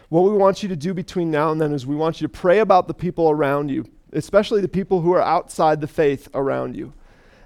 What 0.09 0.23
we 0.23 0.31
want 0.31 0.63
you 0.63 0.67
to 0.67 0.75
do 0.75 0.93
between 0.93 1.31
now 1.31 1.49
and 1.53 1.61
then 1.61 1.71
is 1.71 1.87
we 1.87 1.95
want 1.95 2.19
you 2.19 2.27
to 2.27 2.33
pray 2.33 2.59
about 2.59 2.89
the 2.89 2.93
people 2.93 3.29
around 3.29 3.71
you, 3.71 3.85
especially 4.13 4.61
the 4.61 4.67
people 4.67 5.01
who 5.01 5.13
are 5.13 5.21
outside 5.21 5.81
the 5.81 5.87
faith 5.87 6.27
around 6.33 6.75
you, 6.75 6.93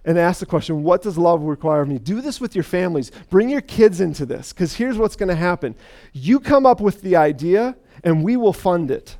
and 0.05 0.17
ask 0.17 0.39
the 0.39 0.45
question, 0.45 0.83
What 0.83 1.01
does 1.01 1.17
love 1.17 1.41
require 1.41 1.81
of 1.81 1.89
me? 1.89 1.99
Do 1.99 2.21
this 2.21 2.39
with 2.39 2.55
your 2.55 2.63
families. 2.63 3.11
Bring 3.29 3.49
your 3.49 3.61
kids 3.61 3.99
into 4.01 4.25
this, 4.25 4.53
because 4.53 4.75
here's 4.75 4.97
what's 4.97 5.15
going 5.15 5.29
to 5.29 5.35
happen. 5.35 5.75
You 6.13 6.39
come 6.39 6.65
up 6.65 6.79
with 6.79 7.01
the 7.01 7.15
idea, 7.15 7.75
and 8.03 8.23
we 8.23 8.37
will 8.37 8.53
fund 8.53 8.91
it. 8.91 9.17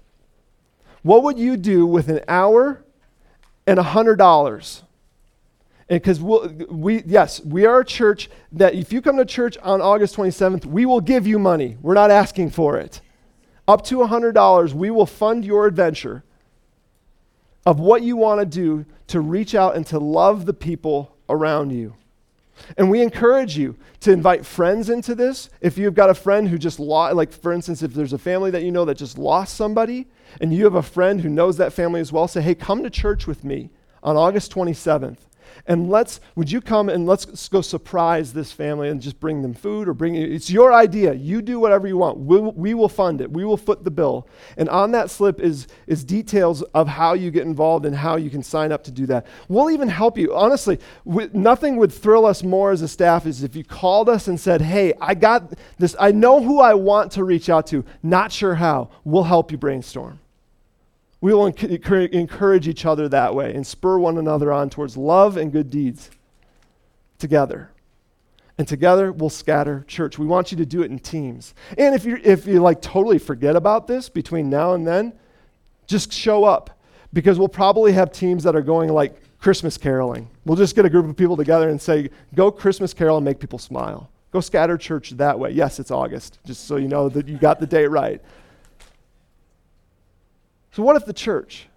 What 1.04 1.24
would 1.24 1.38
you 1.38 1.58
do 1.58 1.86
with 1.86 2.10
an 2.10 2.22
hour 2.28 2.84
and 3.66 3.80
a 3.80 3.84
hundred 3.84 4.18
dollars? 4.18 4.84
And 5.90 6.02
because 6.02 6.20
we'll, 6.20 6.50
we, 6.70 7.04
yes, 7.06 7.40
we 7.44 7.66
are 7.66 7.80
a 7.80 7.86
church 7.86 8.30
that 8.52 8.74
if 8.74 8.92
you 8.92 9.02
come 9.02 9.18
to 9.18 9.26
church 9.26 9.58
on 9.60 9.82
August 9.82 10.16
27th, 10.18 10.66
we 10.66 10.86
will 10.86 11.00
give 11.00 11.26
you 11.26 11.40
money. 11.40 11.78
We're 11.82 11.94
not 11.94 12.12
asking 12.12 12.50
for 12.50 12.78
it. 12.78 13.00
Up 13.68 13.84
to 13.86 14.02
a 14.02 14.08
$100, 14.08 14.74
we 14.74 14.90
will 14.90 15.06
fund 15.06 15.46
your 15.46 15.66
adventure 15.66 16.24
of 17.68 17.82
what 17.82 18.02
you 18.02 18.16
want 18.16 18.40
to 18.40 18.46
do 18.46 18.86
to 19.08 19.20
reach 19.20 19.54
out 19.54 19.76
and 19.76 19.86
to 19.86 20.00
love 20.00 20.46
the 20.46 20.54
people 20.54 21.14
around 21.28 21.70
you. 21.70 21.94
And 22.78 22.90
we 22.90 23.02
encourage 23.02 23.58
you 23.58 23.76
to 24.00 24.12
invite 24.14 24.46
friends 24.46 24.90
into 24.90 25.14
this. 25.14 25.50
If 25.60 25.78
you've 25.78 25.94
got 25.94 26.10
a 26.10 26.14
friend 26.14 26.48
who 26.48 26.58
just 26.58 26.80
lost, 26.80 27.18
like 27.18 27.34
for 27.34 27.52
instance, 27.52 27.84
if 27.84 27.94
there's 27.94 28.14
a 28.14 28.18
family 28.18 28.52
that 28.52 28.64
you 28.64 28.72
know 28.72 28.86
that 28.86 28.96
just 28.96 29.18
lost 29.18 29.58
somebody, 29.58 30.08
and 30.40 30.54
you 30.54 30.64
have 30.64 30.76
a 30.76 30.82
friend 30.82 31.20
who 31.20 31.28
knows 31.28 31.58
that 31.58 31.74
family 31.74 32.00
as 32.00 32.10
well, 32.10 32.26
say, 32.30 32.42
hey, 32.42 32.56
come 32.56 32.84
to 32.84 32.90
church 32.90 33.28
with 33.28 33.44
me 33.44 33.70
on 34.02 34.16
August 34.16 34.50
27th. 34.54 35.27
And 35.68 35.90
let's, 35.90 36.22
would 36.36 36.50
you 36.50 36.62
come 36.62 36.88
and 36.88 37.06
let's 37.06 37.50
go 37.50 37.60
surprise 37.60 38.32
this 38.32 38.54
family 38.54 38.88
and 38.88 39.02
just 39.02 39.20
bring 39.20 39.42
them 39.42 39.54
food 39.54 39.90
or 39.90 39.94
bring, 39.94 40.16
it's 40.16 40.50
your 40.50 40.72
idea. 40.72 41.14
You 41.14 41.42
do 41.42 41.60
whatever 41.60 41.88
you 41.88 41.98
want. 41.98 42.20
We'll, 42.20 42.54
we 42.54 42.74
will 42.74 42.88
fund 42.88 43.20
it. 43.20 43.30
We 43.30 43.44
will 43.44 43.58
foot 43.58 43.84
the 43.84 43.92
bill. 43.92 44.30
And 44.56 44.70
on 44.70 44.92
that 44.92 45.12
slip 45.12 45.42
is, 45.42 45.68
is 45.86 46.06
details 46.06 46.62
of 46.62 46.88
how 46.88 47.14
you 47.14 47.32
get 47.32 47.44
involved 47.44 47.86
and 47.86 47.94
how 47.94 48.16
you 48.16 48.30
can 48.30 48.44
sign 48.44 48.72
up 48.72 48.84
to 48.86 48.92
do 48.92 49.06
that. 49.08 49.28
We'll 49.50 49.70
even 49.70 49.90
help 49.90 50.18
you. 50.18 50.34
Honestly, 50.34 50.80
we, 51.04 51.30
nothing 51.34 51.76
would 51.76 51.92
thrill 51.92 52.26
us 52.26 52.44
more 52.44 52.72
as 52.72 52.82
a 52.82 52.88
staff 52.88 53.26
is 53.26 53.44
if 53.44 53.54
you 53.54 53.66
called 53.66 54.08
us 54.08 54.30
and 54.30 54.40
said, 54.40 54.62
hey, 54.62 54.94
I 55.02 55.16
got 55.16 55.54
this, 55.78 55.98
I 56.00 56.14
know 56.14 56.42
who 56.42 56.62
I 56.62 56.76
want 56.76 57.12
to 57.14 57.26
reach 57.26 57.50
out 57.50 57.68
to, 57.68 57.84
not 58.02 58.32
sure 58.32 58.56
how. 58.56 58.90
We'll 59.04 59.24
help 59.24 59.52
you 59.52 59.58
brainstorm. 59.58 60.20
We 61.20 61.34
will 61.34 61.48
encourage 61.48 62.68
each 62.68 62.86
other 62.86 63.10
that 63.10 63.34
way 63.34 63.54
and 63.54 63.66
spur 63.66 63.98
one 63.98 64.18
another 64.18 64.52
on 64.52 64.70
towards 64.70 64.96
love 64.96 65.36
and 65.36 65.52
good 65.52 65.70
deeds 65.70 66.12
together. 67.18 67.72
And 68.58 68.68
together 68.68 69.12
we'll 69.12 69.30
scatter 69.30 69.84
church. 69.88 70.18
We 70.18 70.26
want 70.26 70.52
you 70.52 70.58
to 70.58 70.66
do 70.66 70.82
it 70.82 70.92
in 70.92 71.00
teams. 71.00 71.54
And 71.78 71.96
if 71.96 72.06
you 72.06 72.20
if 72.24 72.46
you 72.48 72.60
like 72.60 72.82
totally 72.82 73.20
forget 73.20 73.56
about 73.56 73.88
this 73.88 74.10
between 74.10 74.50
now 74.50 74.74
and 74.74 74.86
then, 74.86 75.14
just 75.86 76.12
show 76.12 76.44
up 76.44 76.80
because 77.14 77.40
we'll 77.40 77.48
probably 77.48 77.94
have 77.94 78.12
teams 78.12 78.44
that 78.44 78.56
are 78.56 78.62
going 78.62 78.90
like 78.90 79.22
Christmas 79.40 79.78
caroling. 79.78 80.28
We'll 80.46 80.58
just 80.58 80.76
get 80.76 80.86
a 80.86 80.90
group 80.90 81.08
of 81.08 81.16
people 81.16 81.38
together 81.38 81.70
and 81.70 81.80
say, 81.82 82.10
"Go 82.36 82.52
Christmas 82.52 82.94
carol 82.94 83.18
and 83.18 83.26
make 83.26 83.40
people 83.40 83.60
smile." 83.60 84.10
Go 84.32 84.40
scatter 84.40 84.78
church 84.78 85.12
that 85.12 85.40
way. 85.40 85.52
Yes, 85.52 85.80
it's 85.80 85.92
August, 85.92 86.40
just 86.44 86.66
so 86.66 86.76
you 86.76 86.88
know 86.88 87.10
that 87.10 87.28
you 87.28 87.38
got 87.38 87.60
the 87.60 87.68
date 87.68 87.88
right. 87.88 88.22
So, 90.78 90.84
what 90.84 90.96
if 90.96 91.06
the 91.06 91.12
church, 91.13 91.68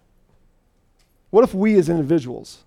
what 1.31 1.43
if 1.43 1.55
we 1.55 1.73
as 1.79 1.89
individuals 1.89 2.59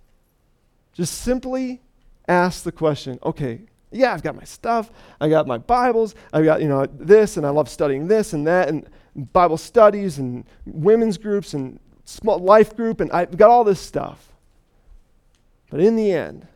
just 0.92 1.22
simply 1.22 1.80
ask 2.26 2.64
the 2.64 2.72
question 2.72 3.20
okay, 3.22 3.60
yeah, 3.92 4.12
I've 4.12 4.24
got 4.24 4.34
my 4.34 4.42
stuff, 4.42 4.90
I 5.20 5.28
got 5.28 5.46
my 5.46 5.58
Bibles, 5.58 6.16
I've 6.32 6.44
got, 6.44 6.60
you 6.60 6.66
know, 6.66 6.86
this, 6.86 7.36
and 7.36 7.46
I 7.46 7.50
love 7.50 7.68
studying 7.68 8.08
this 8.08 8.32
and 8.32 8.44
that, 8.48 8.68
and 8.68 8.84
Bible 9.32 9.56
studies 9.56 10.18
and 10.18 10.44
women's 10.66 11.18
groups 11.18 11.54
and 11.54 11.78
small 12.04 12.40
life 12.40 12.74
group, 12.74 13.00
and 13.00 13.12
I've 13.12 13.36
got 13.36 13.50
all 13.50 13.62
this 13.62 13.78
stuff. 13.78 14.32
But 15.70 15.78
in 15.78 15.94
the 15.94 16.10
end, 16.10 16.48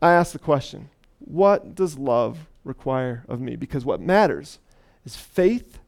I 0.00 0.12
ask 0.12 0.30
the 0.30 0.38
question 0.38 0.88
what 1.18 1.74
does 1.74 1.98
love 1.98 2.46
require 2.62 3.24
of 3.26 3.40
me? 3.40 3.56
Because 3.56 3.84
what 3.84 4.00
matters 4.00 4.60
is 5.04 5.16
faith 5.16 5.80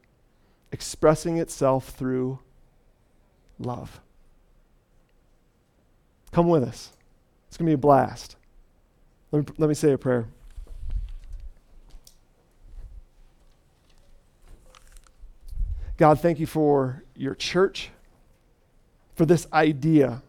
expressing 0.73 1.37
itself 1.37 1.87
through 1.91 2.39
love. 3.59 3.99
Come 6.31 6.47
with 6.47 6.63
us. 6.63 6.91
It's 7.47 7.57
going 7.57 7.67
to 7.67 7.69
be 7.69 7.75
a 7.75 7.77
blast. 7.77 8.35
Let 9.31 9.47
me, 9.47 9.55
let 9.57 9.67
me 9.67 9.73
say 9.73 9.91
a 9.91 9.97
prayer. 9.97 10.27
God, 15.97 16.19
thank 16.19 16.39
you 16.39 16.45
for 16.45 17.03
your 17.15 17.35
church, 17.35 17.89
for 19.15 19.25
this 19.25 19.47
idea 19.53 20.21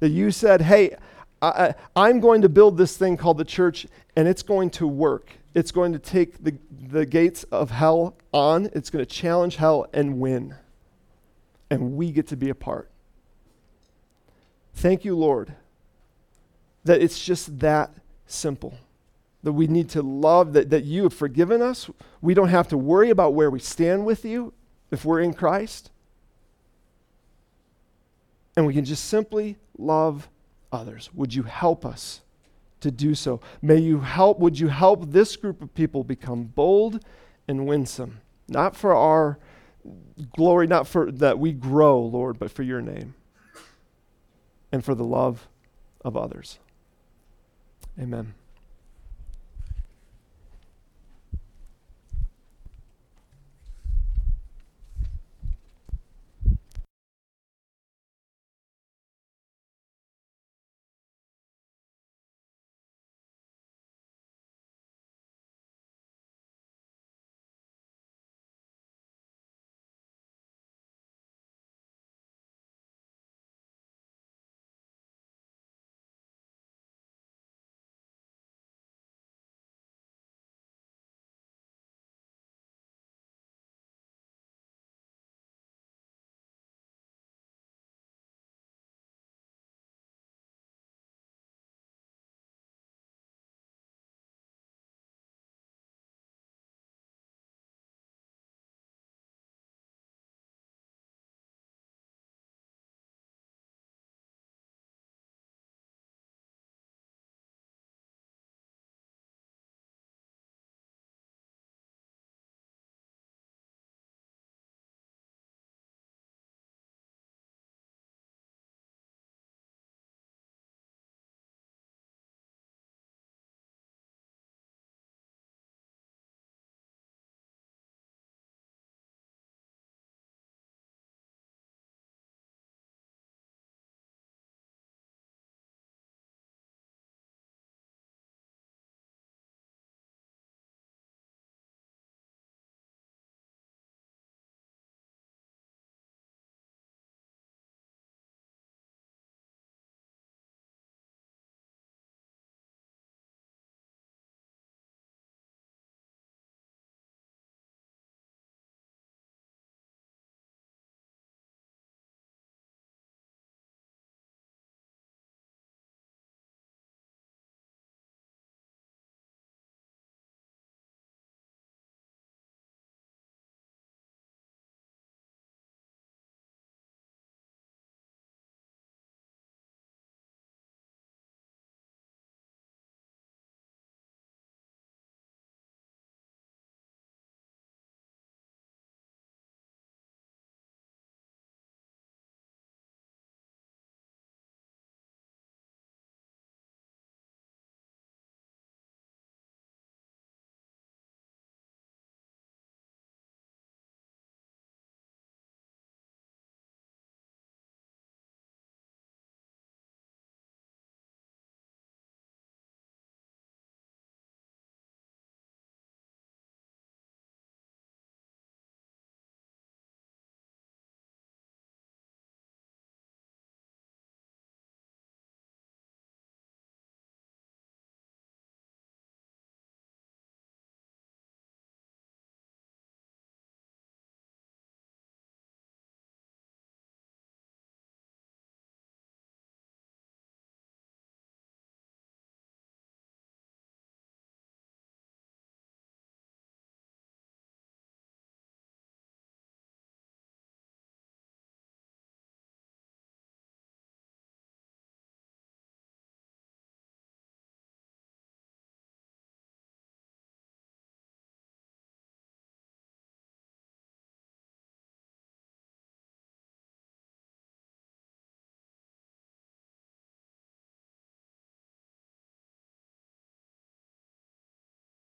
that 0.00 0.10
you 0.10 0.30
said, 0.30 0.60
hey, 0.60 0.96
I, 1.40 1.74
am 1.96 2.20
going 2.20 2.42
to 2.42 2.48
build 2.48 2.76
this 2.76 2.96
thing 2.96 3.16
called 3.16 3.38
the 3.38 3.44
church, 3.44 3.86
and 4.16 4.28
it's 4.28 4.42
going 4.42 4.70
to 4.70 4.86
work. 4.86 5.30
it's 5.54 5.72
going 5.72 5.92
to 5.92 5.98
take 5.98 6.44
the, 6.44 6.54
the 6.90 7.06
gates 7.06 7.44
of 7.44 7.70
hell 7.70 8.16
on, 8.32 8.66
it's 8.74 8.90
going 8.90 9.04
to 9.04 9.10
challenge 9.10 9.56
hell 9.56 9.86
and 9.94 10.20
win. 10.20 10.54
And 11.70 11.96
we 11.96 12.10
get 12.12 12.28
to 12.28 12.36
be 12.36 12.48
a 12.48 12.54
part. 12.54 12.90
Thank 14.74 15.04
you, 15.04 15.16
Lord, 15.16 15.54
that 16.84 17.02
it's 17.02 17.22
just 17.24 17.58
that 17.60 17.92
simple. 18.26 18.78
That 19.42 19.52
we 19.52 19.66
need 19.66 19.88
to 19.90 20.02
love, 20.02 20.52
that, 20.54 20.70
that 20.70 20.84
you 20.84 21.04
have 21.04 21.14
forgiven 21.14 21.62
us. 21.62 21.90
We 22.20 22.34
don't 22.34 22.48
have 22.48 22.68
to 22.68 22.78
worry 22.78 23.10
about 23.10 23.34
where 23.34 23.50
we 23.50 23.60
stand 23.60 24.04
with 24.04 24.24
you 24.24 24.52
if 24.90 25.04
we're 25.04 25.20
in 25.20 25.34
Christ. 25.34 25.90
And 28.56 28.66
we 28.66 28.74
can 28.74 28.84
just 28.84 29.04
simply 29.04 29.56
love 29.76 30.28
others. 30.72 31.10
Would 31.14 31.34
you 31.34 31.44
help 31.44 31.86
us 31.86 32.20
to 32.80 32.90
do 32.90 33.14
so? 33.14 33.40
May 33.62 33.78
you 33.78 34.00
help, 34.00 34.38
would 34.40 34.58
you 34.58 34.68
help 34.68 35.10
this 35.10 35.36
group 35.36 35.62
of 35.62 35.74
people 35.74 36.02
become 36.04 36.44
bold 36.44 37.04
and 37.46 37.66
winsome? 37.66 38.20
Not 38.48 38.74
for 38.76 38.94
our 38.94 39.38
glory, 40.34 40.66
not 40.66 40.86
for 40.86 41.10
that 41.12 41.38
we 41.38 41.52
grow, 41.52 42.00
Lord, 42.00 42.38
but 42.38 42.50
for 42.50 42.62
your 42.62 42.80
name 42.80 43.14
and 44.72 44.84
for 44.84 44.94
the 44.94 45.04
love 45.04 45.48
of 46.04 46.16
others. 46.16 46.58
Amen. 48.00 48.34